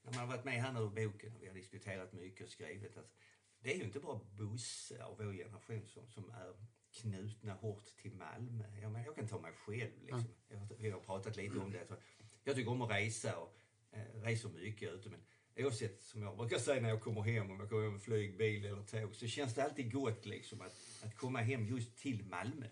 när 0.03 0.11
man 0.11 0.19
har 0.19 0.27
varit 0.27 0.45
med 0.45 0.53
här 0.63 0.71
nu 0.73 1.01
i 1.01 1.05
boken 1.07 1.35
och 1.35 1.41
vi 1.43 1.47
har 1.47 1.53
diskuterat 1.53 2.13
mycket 2.13 2.45
och 2.45 2.51
skrivit 2.51 2.97
att 2.97 3.11
det 3.59 3.73
är 3.73 3.77
ju 3.77 3.83
inte 3.83 3.99
bara 3.99 4.19
Bosse 4.37 5.03
av 5.03 5.17
vår 5.17 5.33
generation 5.33 5.87
som, 5.87 6.07
som 6.09 6.29
är 6.29 6.53
knutna 6.91 7.53
hårt 7.53 7.85
till 8.01 8.13
Malmö. 8.13 8.63
Jag, 8.81 8.91
menar, 8.91 9.05
jag 9.05 9.15
kan 9.15 9.27
ta 9.27 9.39
mig 9.39 9.51
själv. 9.53 10.01
Liksom. 10.01 10.23
Jag, 10.49 10.57
har- 10.57 10.75
vi 10.79 10.89
har 10.89 10.99
pratat 10.99 11.35
lite 11.37 11.59
om 11.59 11.71
det. 11.71 11.85
Jag, 11.89 11.97
jag 12.43 12.55
tycker 12.55 12.71
om 12.71 12.81
att 12.81 12.91
resa 12.91 13.37
och 13.37 13.55
eh, 13.91 14.21
reser 14.21 14.49
mycket 14.49 14.93
ute. 14.93 15.09
Men 15.09 15.19
oavsett, 15.65 16.01
som 16.01 16.21
jag 16.21 16.37
brukar 16.37 16.57
säga 16.59 16.81
när 16.81 16.89
jag 16.89 17.01
kommer 17.01 17.21
hem, 17.21 17.51
om 17.51 17.59
jag 17.59 17.69
kommer 17.69 17.83
hem 17.83 17.91
med 17.93 18.01
flyg, 18.01 18.37
bil 18.37 18.65
eller 18.65 18.83
tåg, 18.83 19.15
så 19.15 19.27
känns 19.27 19.55
det 19.55 19.63
alltid 19.63 19.93
gott 19.93 20.25
liksom 20.25 20.61
att, 20.61 20.75
att 21.03 21.15
komma 21.17 21.39
hem 21.39 21.67
just 21.67 21.97
till 21.97 22.23
Malmö. 22.25 22.67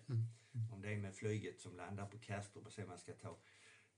Om 0.72 0.82
det 0.82 0.92
är 0.92 0.96
med 0.96 1.14
flyget 1.14 1.60
som 1.60 1.76
landar 1.76 2.06
på 2.06 2.18
Kastrup 2.18 2.66
och 2.66 2.72
sen 2.72 2.88
man 2.88 2.98
ska 2.98 3.12
ta 3.12 3.38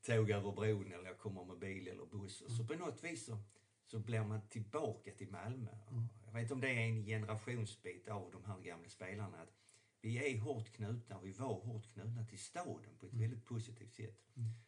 tåg 0.06 0.30
över 0.30 0.52
bron 0.52 0.92
eller 0.92 1.04
jag 1.04 1.18
kommer 1.18 1.44
med 1.44 1.58
bil 1.58 1.88
eller 1.88 2.06
buss. 2.06 2.42
Så 2.56 2.66
på 2.66 2.74
något 2.74 3.04
vis 3.04 3.24
så, 3.26 3.38
så 3.86 3.98
blir 3.98 4.24
man 4.24 4.48
tillbaka 4.48 5.10
till 5.12 5.30
Malmö. 5.30 5.70
Och 5.86 6.02
Jag 6.26 6.32
vet 6.32 6.42
inte 6.42 6.54
om 6.54 6.60
det 6.60 6.68
är 6.68 6.80
en 6.80 7.04
generationsbit 7.04 8.08
av 8.08 8.30
de 8.32 8.44
här 8.44 8.60
gamla 8.60 8.88
spelarna. 8.88 9.38
Att 9.38 9.52
vi 10.00 10.32
är 10.34 10.38
hårt 10.38 10.72
knutna 10.72 11.16
och 11.16 11.26
vi 11.26 11.32
var 11.32 11.54
hårt 11.54 11.88
knutna 11.92 12.24
till 12.26 12.38
staden 12.38 12.96
på 13.00 13.06
ett 13.06 13.14
väldigt 13.14 13.44
positivt 13.44 13.94
sätt. 13.94 14.20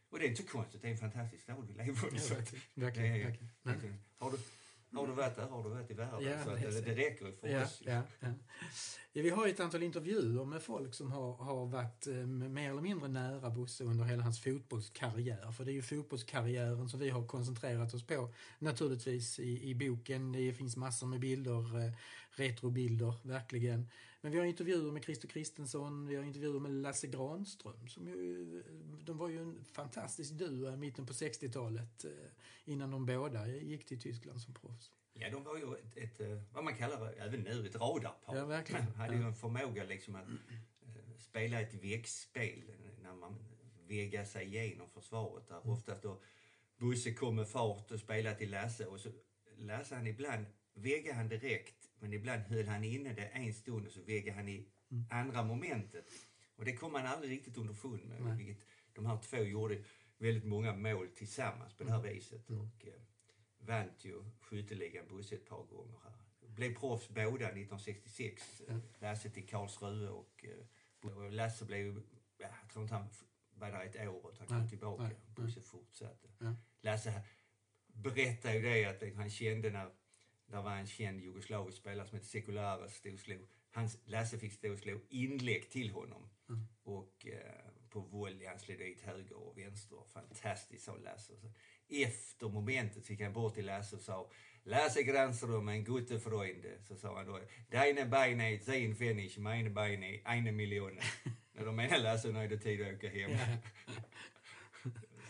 Och 0.08 0.18
det 0.18 0.26
är 0.26 0.28
inte 0.28 0.42
så 0.42 0.48
konstigt, 0.48 0.82
det 0.82 0.88
är 0.88 0.92
en 0.92 0.98
fantastisk 0.98 1.42
stad 1.42 1.66
vi 1.68 1.74
lever 1.74 2.14
i. 2.14 2.18
Att 2.38 2.54
verkligen, 2.74 3.36
verkligen. 3.62 3.94
Har 4.18 4.30
du, 4.30 4.38
har 4.94 5.06
du 5.06 5.12
varit 5.12 5.36
där 5.36 5.46
har 5.46 5.62
du 5.62 5.68
varit 5.70 5.90
i 5.90 5.94
världen. 5.94 6.22
Ja, 6.22 6.44
så 6.44 6.50
det 6.50 6.70
det, 6.70 6.80
det 6.80 6.94
räcker 6.94 7.32
för 7.40 7.48
Ja, 7.48 7.62
oss. 7.64 7.82
ja, 7.84 8.02
ja. 8.20 8.28
Ja, 9.16 9.22
vi 9.22 9.30
har 9.30 9.46
ju 9.46 9.52
ett 9.52 9.60
antal 9.60 9.82
intervjuer 9.82 10.44
med 10.44 10.62
folk 10.62 10.94
som 10.94 11.12
har, 11.12 11.32
har 11.36 11.66
varit 11.66 12.06
eh, 12.06 12.14
mer 12.26 12.70
eller 12.70 12.82
mindre 12.82 13.08
nära 13.08 13.50
Bosse 13.50 13.84
under 13.84 14.04
hela 14.04 14.22
hans 14.22 14.40
fotbollskarriär. 14.40 15.52
För 15.52 15.64
det 15.64 15.70
är 15.70 15.74
ju 15.74 15.82
fotbollskarriären 15.82 16.88
som 16.88 17.00
vi 17.00 17.10
har 17.10 17.26
koncentrerat 17.26 17.94
oss 17.94 18.06
på 18.06 18.34
naturligtvis 18.58 19.38
i, 19.38 19.70
i 19.70 19.74
boken. 19.74 20.32
Det 20.32 20.52
finns 20.52 20.76
massor 20.76 21.06
med 21.06 21.20
bilder, 21.20 21.86
eh, 21.86 21.92
retrobilder, 22.30 23.14
verkligen. 23.22 23.88
Men 24.24 24.32
vi 24.32 24.38
har 24.38 24.44
intervjuer 24.44 24.92
med 24.92 25.04
Christer 25.04 25.28
Kristensson, 25.28 26.06
vi 26.06 26.16
har 26.16 26.22
intervjuer 26.22 26.60
med 26.60 26.72
Lasse 26.72 27.06
Granström. 27.06 27.88
Som 27.88 28.08
ju, 28.08 28.62
de 29.04 29.18
var 29.18 29.28
ju 29.28 29.38
en 29.38 29.64
fantastisk 29.64 30.32
duo 30.32 30.72
i 30.72 30.76
mitten 30.76 31.06
på 31.06 31.12
60-talet 31.12 32.04
eh, 32.04 32.10
innan 32.64 32.90
de 32.90 33.06
båda 33.06 33.48
gick 33.48 33.86
till 33.86 34.00
Tyskland 34.00 34.40
som 34.40 34.54
proffs. 34.54 34.90
Ja, 35.14 35.30
de 35.30 35.44
var 35.44 35.56
ju 35.56 35.74
ett, 35.74 35.96
ett 35.96 36.20
eh, 36.20 36.42
vad 36.52 36.64
man 36.64 36.76
kallar 36.76 37.12
även 37.18 37.40
nu, 37.40 37.66
ett 37.66 37.76
radarpar. 37.76 38.36
Ja, 38.36 38.46
verkligen. 38.46 38.86
De 38.86 38.94
hade 38.94 39.14
ju 39.14 39.22
en 39.22 39.34
förmåga 39.34 39.84
liksom 39.84 40.14
att 40.14 40.28
eh, 40.28 41.18
spela 41.18 41.60
ett 41.60 41.74
väggspel 41.74 42.62
när 43.02 43.14
man 43.14 43.38
väggar 43.88 44.24
sig 44.24 44.46
igenom 44.46 44.88
försvaret. 44.90 45.48
Där 45.48 45.70
oftast 45.70 46.02
då 46.02 46.20
Bosse 46.76 47.14
kom 47.14 47.36
med 47.36 47.48
fart 47.48 47.90
och 47.90 48.00
spelade 48.00 48.36
till 48.36 48.50
Lasse 48.50 48.86
och 48.86 49.00
så 49.00 49.08
Lasse 49.56 49.94
han 49.94 50.06
ibland 50.06 50.46
väggade 50.74 51.16
han 51.16 51.28
direkt 51.28 51.90
men 51.98 52.12
ibland 52.12 52.42
höll 52.42 52.68
han 52.68 52.84
inne 52.84 53.12
det 53.12 53.26
en 53.26 53.54
stund 53.54 53.86
och 53.86 53.92
så 53.92 54.02
väggade 54.02 54.36
han 54.36 54.48
i 54.48 54.68
andra 55.10 55.42
momentet. 55.42 56.04
Och 56.56 56.64
det 56.64 56.76
kom 56.76 56.92
man 56.92 57.06
aldrig 57.06 57.30
riktigt 57.32 57.56
underfund 57.56 58.04
med. 58.04 58.22
Nej. 58.22 58.36
Vilket 58.36 58.66
de 58.92 59.06
här 59.06 59.18
två 59.18 59.36
gjorde 59.36 59.84
väldigt 60.18 60.44
många 60.44 60.76
mål 60.76 61.08
tillsammans 61.08 61.74
på 61.74 61.84
det 61.84 61.90
här 61.90 62.02
viset. 62.02 62.50
Och, 62.50 62.86
eh, 62.86 62.92
vann 63.58 63.90
ju 63.98 64.24
skytteligan 64.40 65.08
Bosse 65.08 65.34
ett 65.34 65.46
par 65.46 65.64
gånger 65.64 65.98
här. 66.04 66.12
Blev 66.48 66.74
proffs 66.74 67.08
båda 67.08 67.46
1966. 67.46 68.62
Ja. 68.68 68.80
Lasse 68.98 69.30
till 69.30 69.46
Karlsruhe 69.46 70.08
och, 70.08 70.44
eh, 70.44 71.10
och 71.10 71.32
Lasse 71.32 71.64
blev 71.64 72.02
jag 72.38 72.50
tror 72.72 72.82
inte 72.82 72.94
han 72.94 73.08
var 73.54 73.70
där 73.70 73.84
ett 73.84 74.08
år 74.08 74.32
utan 74.32 74.46
kom 74.46 74.68
tillbaka. 74.68 75.02
nej. 75.02 75.16
Bosse 75.26 75.60
fortsatte. 75.60 76.28
Ja. 76.38 76.54
Lasse 76.80 77.22
berättade 77.86 78.54
ju 78.54 78.62
det 78.62 78.84
att 78.84 79.16
han 79.16 79.30
kände 79.30 79.70
när 79.70 79.90
där 80.54 80.62
var 80.62 80.76
en 80.76 80.86
känd 80.86 81.20
jugoslavisk 81.20 81.78
spelare 81.78 82.06
som 82.06 82.16
hette 82.16 82.28
Sekulares 82.28 82.94
stod 82.94 83.12
och 83.14 83.20
slog. 83.20 83.46
Hans, 83.70 83.98
Lasse 84.04 84.38
fick 84.38 84.52
stå 84.52 84.72
och 84.72 84.78
slå 84.78 85.00
inlägg 85.08 85.70
till 85.70 85.90
honom. 85.90 86.28
Mm. 86.48 86.66
Och 86.82 87.26
eh, 87.26 87.70
på 87.90 88.00
volley, 88.00 88.46
han 88.46 88.58
slog 88.58 88.78
dit 88.78 89.02
höger 89.02 89.36
och 89.36 89.58
vänster. 89.58 89.98
Fantastiskt 90.12 90.84
sa 90.84 90.96
Lasse. 90.96 91.36
Så, 91.36 91.46
efter 91.88 92.48
momentet 92.48 93.10
gick 93.10 93.20
han 93.20 93.32
bort 93.32 93.54
till 93.54 93.66
Lasse 93.66 93.96
och 93.96 94.02
sa 94.02 94.30
Lasse 94.62 95.02
Granström, 95.02 95.68
en 95.68 95.84
gute 95.84 96.20
Freund. 96.20 96.66
Så 96.80 96.96
sa 96.96 97.16
han 97.16 97.26
då 97.26 97.40
Deine 97.70 98.06
Beine, 98.06 98.58
zehn 98.58 98.94
Pfennig, 98.94 99.38
meine 99.38 99.70
Beine, 99.70 100.20
eine 100.24 100.52
Million. 100.52 100.98
När 101.52 101.64
de 101.64 101.76
menar 101.76 101.98
Lasse, 101.98 102.32
nu 102.32 102.38
är 102.38 102.48
det 102.48 102.58
tid 102.58 102.82
att 102.82 102.94
åka 102.94 103.08
hem. 103.08 103.30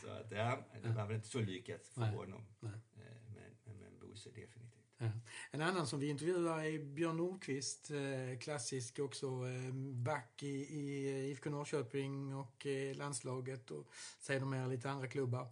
Så 0.02 0.10
att 0.10 0.30
ja, 0.30 0.58
det 0.82 0.88
var 0.88 1.06
väl 1.06 1.16
inte 1.16 1.28
så 1.28 1.40
lyckat 1.40 1.87
för 1.87 2.00
Nej. 2.00 2.14
honom. 2.14 2.46
Nej. 2.60 2.72
Eh, 2.72 3.16
Men, 3.34 3.56
men, 3.64 3.76
men 3.78 3.98
Bosse 3.98 4.30
definitivt. 4.30 4.63
Eh, 4.98 5.11
en 5.50 5.61
annan 5.61 5.87
som 5.87 6.00
vi 6.00 6.09
intervjuar 6.09 6.64
är 6.64 6.78
Björn 6.78 7.16
Nordqvist, 7.16 7.90
eh, 7.90 8.38
klassisk 8.38 8.98
också 8.98 9.26
eh, 9.26 9.74
back 9.92 10.42
i, 10.42 10.48
i 10.48 11.30
IFK 11.30 11.50
Norrköping 11.50 12.35
och 12.35 12.66
landslaget 12.94 13.70
och 13.70 13.87
sedermera 14.20 14.66
lite 14.66 14.90
andra 14.90 15.07
klubbar. 15.07 15.48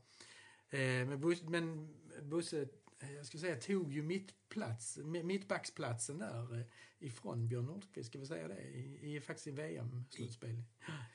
Men, 1.07 1.21
Bus, 1.21 1.43
men 1.43 1.95
Bosse, 2.23 2.69
jag 3.17 3.27
skulle 3.27 3.41
säga, 3.41 3.57
tog 3.57 3.93
ju 3.93 4.03
mittplats, 4.03 4.99
mittbacksplatsen 4.99 6.19
där 6.19 6.67
ifrån 7.03 7.49
Björn 7.49 7.65
Nordqvist, 7.67 8.09
ska 8.09 8.19
vi 8.19 8.27
säga 8.27 8.49
det, 8.49 8.63
i, 8.63 9.17
i 9.17 9.21
faktiskt 9.21 9.47
i 9.47 9.51
VM-slutspel. 9.51 10.63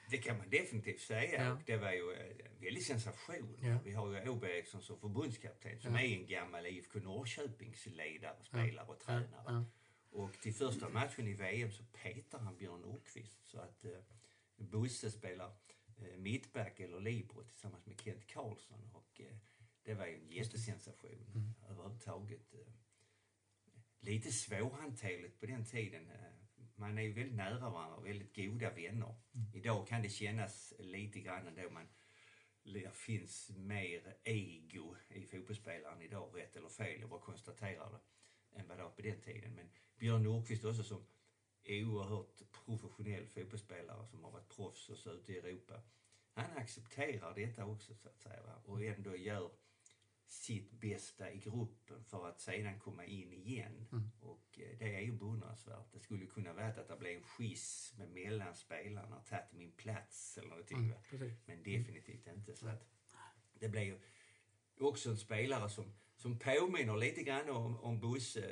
Det 0.09 0.17
kan 0.17 0.37
man 0.37 0.49
definitivt 0.49 0.99
säga. 1.01 1.43
Ja. 1.45 1.53
Och 1.53 1.61
det 1.65 1.77
var 1.77 1.91
ju 1.91 2.13
en 2.13 2.61
väldig 2.61 2.83
sensation. 2.83 3.57
Ja. 3.61 3.79
Vi 3.85 3.91
har 3.91 4.07
ju 4.21 4.29
Åberg 4.29 4.51
Eriksson 4.57 4.81
som 4.81 4.99
förbundskapten 4.99 5.79
som 5.79 5.93
Ja. 5.95 6.01
är 6.01 6.05
en 6.15 6.27
gammal 6.27 6.65
IFK 6.65 6.99
Norrköpingsledare, 6.99 8.43
spelare 8.43 8.87
och 8.87 8.99
tränare. 8.99 9.65
Och 10.09 10.33
till 10.33 10.53
första 10.53 10.89
matchen 10.89 11.27
i 11.27 11.33
VM 11.33 11.71
så 11.71 11.83
petar 11.83 12.39
han 12.39 12.57
Björn 12.57 12.81
Nordqvist 12.81 13.45
så 13.47 13.59
att 13.59 13.85
eh, 13.85 13.91
Bosse 14.57 15.11
spelar 15.11 15.51
eh, 15.97 16.17
mittback 16.17 16.79
eller 16.79 16.99
libero 16.99 17.43
tillsammans 17.43 17.85
med 17.85 18.01
Kent 18.01 18.27
Karlsson. 18.27 18.89
Och 18.93 19.21
eh, 19.21 19.37
det 19.83 19.93
var 19.93 20.05
ju 20.05 20.15
en 20.15 20.29
jättesensation 20.29 21.25
Mm. 21.35 21.53
överhuvudtaget. 21.69 22.53
Eh, 22.53 22.59
lite 23.99 24.31
svårhanterligt 24.31 25.39
på 25.39 25.45
den 25.45 25.65
tiden. 25.65 26.09
Eh, 26.09 26.31
Man 26.75 26.97
är 26.97 27.01
ju 27.01 27.13
väldigt 27.13 27.35
nära 27.35 27.69
varandra 27.69 27.95
och 27.95 28.05
väldigt 28.05 28.35
goda 28.35 28.73
vänner. 28.73 29.15
Mm. 29.35 29.51
Idag 29.53 29.87
kan 29.87 30.01
det 30.01 30.09
kännas 30.09 30.73
lite 30.79 31.19
grann 31.19 31.47
ändå 31.47 31.69
man 31.69 31.87
det 32.73 32.95
finns 32.95 33.51
mer 33.55 34.17
ego 34.23 34.95
i 35.09 35.25
fotbollsspelaren 35.25 36.01
idag, 36.01 36.31
rätt 36.35 36.55
eller 36.55 36.69
fel, 36.69 36.99
jag 36.99 37.09
bara 37.09 37.19
konstaterar 37.19 37.91
det, 37.91 38.59
än 38.59 38.67
vad 38.67 38.77
det 38.77 38.83
var 38.83 38.89
på 38.89 39.01
den 39.01 39.21
tiden. 39.21 39.55
Men 39.55 39.69
Björn 39.95 40.23
Nordqvist 40.23 40.65
också 40.65 40.83
som 40.83 41.05
oerhört 41.67 42.41
professionell 42.65 43.27
fotbollsspelare 43.27 44.07
som 44.07 44.23
har 44.23 44.31
varit 44.31 44.49
proffs 44.49 44.89
och 44.89 44.97
så 44.97 45.11
ute 45.11 45.33
i 45.33 45.37
Europa. 45.37 45.81
Han 46.33 46.57
accepterar 46.57 47.35
detta 47.35 47.65
också 47.65 47.95
så 47.95 48.09
att 48.09 48.19
säga 48.19 48.55
och 48.65 48.83
ändå 48.83 49.15
gör 49.15 49.51
sitt 50.27 50.71
bästa 50.71 51.31
i 51.31 51.37
gruppen 51.37 52.03
för 52.03 52.27
att 52.29 52.39
sedan 52.41 52.79
komma 52.79 53.05
in 53.05 53.33
igen. 53.33 53.87
Mm. 53.91 54.11
Och 54.19 54.59
eh, 54.59 54.77
det 54.79 54.95
är 54.95 55.01
ju 55.01 55.11
beundransvärt. 55.11 55.91
Det 55.93 55.99
skulle 55.99 56.25
kunna 56.25 56.53
vara 56.53 56.67
att 56.67 56.87
det 56.87 56.97
blev 56.99 57.17
en 57.17 57.23
schism 57.23 58.01
mellan 58.13 58.55
spelarna, 58.55 59.19
tagit 59.19 59.51
min 59.51 59.71
plats 59.71 60.37
eller 60.37 60.49
någonting. 60.49 60.77
Mm, 60.77 60.97
precis. 61.09 61.33
Men 61.45 61.63
definitivt 61.63 62.27
inte. 62.27 62.55
Så 62.55 62.67
att 62.67 62.87
det 63.53 63.69
blev 63.69 63.83
ju 63.83 63.99
också 64.79 65.09
en 65.09 65.17
spelare 65.17 65.69
som, 65.69 65.93
som 66.15 66.39
påminner 66.39 66.97
lite 66.97 67.23
grann 67.23 67.49
om, 67.49 67.77
om 67.79 67.99
Bosse. 67.99 68.45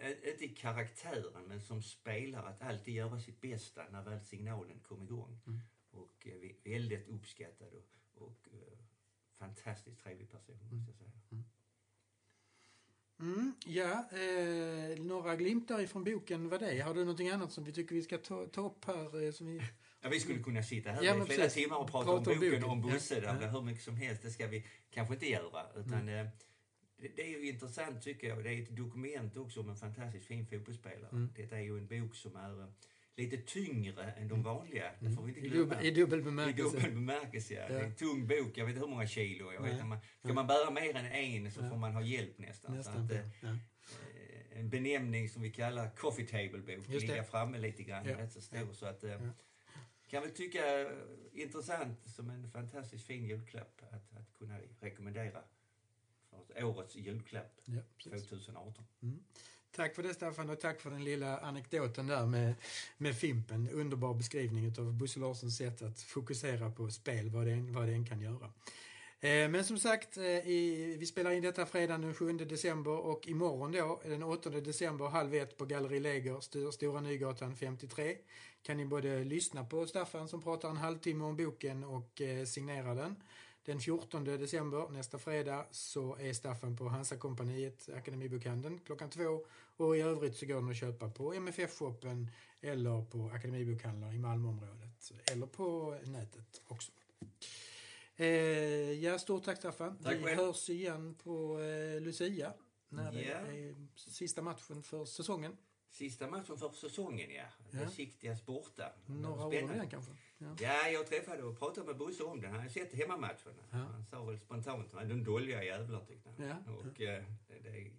Eh, 0.00 0.30
Inte 0.32 0.44
i 0.44 0.48
karaktären, 0.48 1.48
men 1.48 1.62
som 1.62 1.82
spelare. 1.82 2.48
Att 2.48 2.62
alltid 2.62 2.94
göra 2.94 3.20
sitt 3.20 3.40
bästa 3.40 3.88
när 3.90 4.02
väl 4.02 4.20
signalen 4.20 4.80
kom 4.80 5.02
igång. 5.02 5.40
Mm. 5.46 5.60
Och 5.90 6.26
eh, 6.26 6.50
väldigt 6.64 7.08
uppskattad 7.08 7.72
och, 7.72 8.22
och 8.22 8.48
eh, 8.52 8.78
fantastiskt 9.42 10.00
trevlig 10.02 10.30
person, 10.30 10.56
måste 10.70 10.90
jag 10.90 10.96
säga. 10.96 11.12
Mm, 13.20 13.52
ja, 13.66 14.04
eh, 14.12 14.98
några 15.04 15.36
glimtar 15.36 15.80
ifrån 15.80 16.04
boken 16.04 16.48
var 16.48 16.58
det. 16.58 16.80
Har 16.80 16.94
du 16.94 17.00
någonting 17.00 17.28
annat 17.28 17.52
som 17.52 17.64
vi 17.64 17.72
tycker 17.72 17.94
vi 17.94 18.02
ska 18.02 18.18
ta, 18.18 18.46
ta 18.46 18.66
upp 18.66 18.84
här? 18.84 19.24
Eh, 19.24 19.32
som 19.32 19.46
vi... 19.46 19.60
Ja, 20.00 20.08
vi 20.08 20.20
skulle 20.20 20.42
kunna 20.42 20.62
sitta 20.62 20.90
här 20.90 21.02
Ja, 21.02 21.22
i 21.22 21.26
flera 21.26 21.48
timmar 21.48 21.76
och 21.76 21.90
prata, 21.90 22.04
Prata 22.04 22.30
om 22.30 22.36
om 22.36 22.40
boken 22.40 22.50
boken. 22.50 22.64
om 22.64 22.80
Bosse. 22.80 23.20
Ja, 23.24 23.36
ja. 23.40 23.48
hur 23.48 23.62
mycket 23.62 23.84
som 23.84 23.96
helst. 23.96 24.22
Det 24.22 24.30
ska 24.30 24.46
vi 24.46 24.66
kanske 24.90 25.14
inte 25.14 25.26
göra. 25.30 25.66
Utan, 25.76 26.08
eh, 26.08 26.26
det, 26.96 27.08
det 27.16 27.22
är 27.22 27.38
ju 27.38 27.48
intressant 27.48 28.02
tycker 28.02 28.28
jag. 28.28 28.44
Det 28.44 28.50
är 28.50 28.62
ett 28.62 28.76
dokument 28.76 29.36
också 29.36 29.60
om 29.60 29.68
en 29.68 29.76
fantastiskt 29.76 30.26
fin 30.26 30.46
fotbollsspelare. 30.46 31.10
Mm. 31.12 31.28
Detta 31.36 31.56
är 31.56 31.62
ju 31.62 31.78
en 31.78 31.86
bok 31.86 32.14
som 32.14 32.36
är 32.36 32.60
eh, 32.60 32.68
lite 33.16 33.36
tyngre 33.36 34.10
än 34.12 34.28
de 34.28 34.42
vanliga. 34.42 34.92
Det 35.00 35.10
får 35.10 35.22
vi 35.22 35.28
inte 35.28 35.40
I, 35.40 35.48
glömma. 35.48 35.82
I 35.82 35.90
dubbel 35.90 36.18
I 36.18 36.22
bemärkelse. 36.22 36.76
dubbel 36.76 36.90
bemärkelse, 36.94 37.54
ja. 37.54 37.60
Ja. 37.62 37.68
Det 37.68 37.74
är 37.80 37.84
en 37.84 37.94
tung 37.94 38.26
bok. 38.26 38.50
Jag 38.58 38.64
vet 38.66 38.74
inte 38.74 38.80
hur 38.86 38.90
många 38.94 39.06
kilo. 39.06 39.52
Jag 39.52 39.62
vet, 39.62 39.86
man, 39.86 39.98
ska 40.24 40.32
man 40.32 40.46
bära 40.46 40.70
mer 40.70 40.96
än 40.96 41.06
en 41.06 41.52
så 41.52 41.60
Ja. 41.62 41.68
får 41.68 41.76
man 41.76 41.94
ha 41.94 42.02
hjälp 42.02 42.38
nästan. 42.38 42.76
Nästan. 42.76 42.94
så 43.08 43.14
att, 43.14 43.20
eh, 43.20 43.28
ja. 43.40 43.48
eh, 43.48 44.58
en 44.60 44.68
benämning 44.70 45.28
som 45.28 45.42
vi 45.42 45.50
kallar 45.50 45.90
coffee 45.96 46.26
table-bok. 46.26 46.88
Ligga 46.88 47.24
framme 47.24 47.58
lite 47.58 47.82
grann, 47.82 48.06
Ja. 48.08 48.18
rätt 48.18 48.32
så 48.32 48.40
stor. 48.40 48.72
Så 48.72 48.86
att, 48.86 49.04
eh, 49.04 49.10
Ja. 49.10 49.18
kan 50.10 50.22
väl 50.22 50.30
tycka 50.30 50.60
intressant 51.32 51.98
som 52.06 52.30
en 52.30 52.50
fantastiskt 52.50 53.06
fin 53.06 53.24
julklapp 53.28 53.82
att, 53.90 54.16
att 54.18 54.32
kunna 54.38 54.58
rekommendera 54.80 55.42
årets 56.62 56.96
julklapp 56.96 57.60
Ja, 57.64 57.80
precis. 57.96 58.28
2018. 58.28 58.84
Tack 59.76 59.94
för 59.94 60.02
det 60.02 60.14
Staffan 60.14 60.50
och 60.50 60.60
tack 60.60 60.80
för 60.80 60.90
den 60.90 61.04
lilla 61.04 61.38
anekdoten 61.38 62.06
där 62.06 62.26
med, 62.26 62.54
med 62.98 63.16
Fimpen. 63.16 63.68
Underbar 63.72 64.14
beskrivning 64.14 64.74
av 64.78 64.92
Bosse 64.92 65.20
Larssons 65.20 65.56
sätt 65.56 65.82
att 65.82 66.00
fokusera 66.00 66.70
på 66.70 66.90
spel, 66.90 67.30
vad 67.30 67.46
det, 67.46 67.52
än- 67.52 67.72
vad 67.72 67.86
det 67.88 67.92
än 67.92 68.06
kan 68.06 68.20
göra. 68.20 68.52
Eh, 69.20 69.48
men 69.48 69.64
som 69.64 69.78
sagt, 69.78 70.16
eh, 70.16 70.22
vi 70.98 71.06
spelar 71.06 71.30
in 71.30 71.42
detta 71.42 71.66
fredag 71.66 71.98
den 71.98 72.14
7 72.14 72.32
december 72.32 72.90
och 72.90 73.28
imorgon 73.28 73.72
då, 73.72 74.00
den 74.04 74.22
8 74.22 74.50
december 74.50 75.04
halv 75.04 75.34
ett 75.34 75.56
på 75.56 75.64
Galleri 75.64 76.00
Läger, 76.00 76.70
Stora 76.70 77.00
Nygatan 77.00 77.56
53, 77.56 78.16
kan 78.62 78.76
ni 78.76 78.86
både 78.86 79.24
lyssna 79.24 79.64
på 79.64 79.86
Staffan 79.86 80.28
som 80.28 80.42
pratar 80.42 80.70
en 80.70 80.76
halvtimme 80.76 81.24
om 81.24 81.36
boken 81.36 81.84
och 81.84 82.20
eh, 82.20 82.44
signera 82.44 82.94
den. 82.94 83.16
Den 83.64 83.80
14 83.80 84.24
december, 84.24 84.88
nästa 84.88 85.18
fredag, 85.18 85.66
så 85.70 86.16
är 86.16 86.32
Staffan 86.32 86.76
på 86.76 86.88
Hansa-kompaniet, 86.88 87.88
Akademibokhandeln, 87.96 88.80
klockan 88.86 89.10
två. 89.10 89.46
Och 89.76 89.96
i 89.96 90.00
övrigt 90.00 90.36
så 90.36 90.46
går 90.46 90.54
den 90.54 90.70
att 90.70 90.76
köpa 90.76 91.10
på 91.10 91.34
MFF-shoppen 91.34 92.30
eller 92.60 93.04
på 93.04 93.30
Akademibokhandlar 93.34 94.14
i 94.14 94.18
Malmöområdet. 94.18 95.12
Eller 95.32 95.46
på 95.46 95.98
nätet 96.04 96.62
också. 96.68 96.92
Eh, 98.16 98.26
ja, 98.92 99.18
stort 99.18 99.44
tack 99.44 99.58
Staffan. 99.58 99.98
Tack 100.02 100.16
Vi 100.16 100.34
hörs 100.34 100.70
igen 100.70 101.14
på 101.14 101.60
eh, 101.60 102.00
Lucia. 102.00 102.52
När 102.88 103.12
det 103.12 103.24
är 103.24 103.74
sista 103.96 104.42
matchen 104.42 104.82
för 104.82 105.04
säsongen. 105.04 105.56
Sista 105.92 106.26
matchen 106.30 106.58
för 106.58 106.68
säsongen, 106.68 107.30
ja. 107.30 107.44
Ja. 108.20 108.36
Borta. 108.46 108.92
Några 109.06 109.44
om 109.44 109.50
den 109.50 109.90
kanske? 109.90 110.12
Ja. 110.38 110.56
Ja, 110.60 110.88
jag 110.88 111.06
träffade 111.06 111.42
och 111.42 111.58
pratade 111.58 111.86
med 111.86 111.96
Bosse 111.96 112.22
om 112.24 112.40
den. 112.40 112.52
Han 112.52 112.60
har 112.60 112.68
sett 112.68 112.92
hemmamatcherna. 112.94 113.62
Ja. 113.70 113.76
Han 113.78 114.04
sa 114.04 114.24
väl 114.24 114.38
spontant 114.38 114.94
att 114.94 115.08
de 115.08 115.24
dåliga 115.24 115.64
jävlar 115.64 116.04
tyckte 116.04 116.30
han. 116.36 116.48
Ja. 116.48 116.72
Och 116.72 117.00
eh, 117.00 117.24
det 117.48 117.90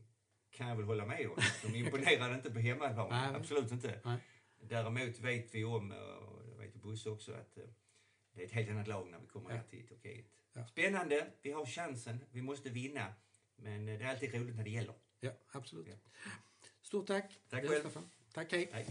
kan 0.51 0.67
jag 0.67 0.75
väl 0.75 0.85
hålla 0.85 1.05
med 1.05 1.27
om. 1.29 1.35
De 1.63 1.75
imponerade 1.75 2.35
inte 2.35 2.51
på 2.51 2.59
hemmaplan. 2.59 3.35
Absolut 3.35 3.71
inte. 3.71 3.99
Nej. 4.05 4.17
Däremot 4.61 5.19
vet 5.19 5.55
vi 5.55 5.63
om, 5.63 5.91
och 5.91 6.45
det 6.45 6.55
vet 6.57 6.75
Bosse 6.75 7.09
också, 7.09 7.31
att 7.33 7.57
eh, 7.57 7.63
det 8.33 8.41
är 8.41 8.45
ett 8.45 8.51
helt 8.51 8.69
annat 8.69 8.87
lag 8.87 9.07
när 9.11 9.19
vi 9.19 9.27
kommer 9.27 9.55
Ja. 9.55 9.61
till 9.69 9.87
Turkiet. 9.87 10.25
Ja. 10.53 10.65
Spännande. 10.67 11.27
Vi 11.41 11.51
har 11.51 11.65
chansen. 11.65 12.19
Vi 12.31 12.41
måste 12.41 12.69
vinna. 12.69 13.13
Men 13.55 13.87
eh, 13.89 13.99
det 13.99 14.05
är 14.05 14.09
alltid 14.09 14.33
roligt 14.35 14.55
när 14.55 14.63
det 14.63 14.69
gäller. 14.69 14.93
Ja, 15.19 15.31
absolut. 15.51 15.87
Stort 16.83 17.07
tack. 17.07 17.39
Tack 17.49 17.63
är 17.63 17.67
själv. 17.67 17.81
Staffan. 17.81 18.09
Tack, 18.33 18.51
hej. 18.51 18.69
Hej. 18.73 18.85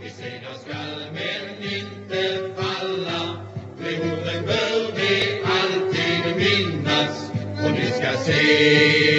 Vi 0.00 0.10
segrar 0.10 0.54
skall 0.54 1.12
men 1.12 1.72
inte 1.72 2.50
falla 2.56 3.44
De 3.78 3.96
orden 3.96 4.46
bör 4.46 4.92
vi 4.96 5.42
alltid 5.44 6.36
minnas 6.36 7.30
Och 7.64 7.72
ni 7.72 7.86
ska 7.86 8.18
se 8.18 8.42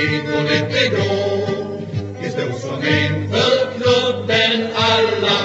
hur 0.07 0.43
lätt 0.43 0.71
det 0.71 0.89
går 0.89 1.81
Vi 2.21 2.29
står 2.29 2.51
som 2.59 2.81
en 2.81 3.29
för 3.31 3.73
klubben 3.73 4.67
alla 4.75 5.37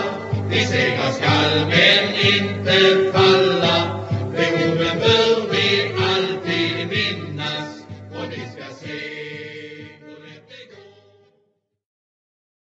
Vi 0.51 0.67
segrar 0.67 1.13
skall 1.13 1.67
men 1.67 2.15
inte 2.15 3.13
falla 3.13 3.82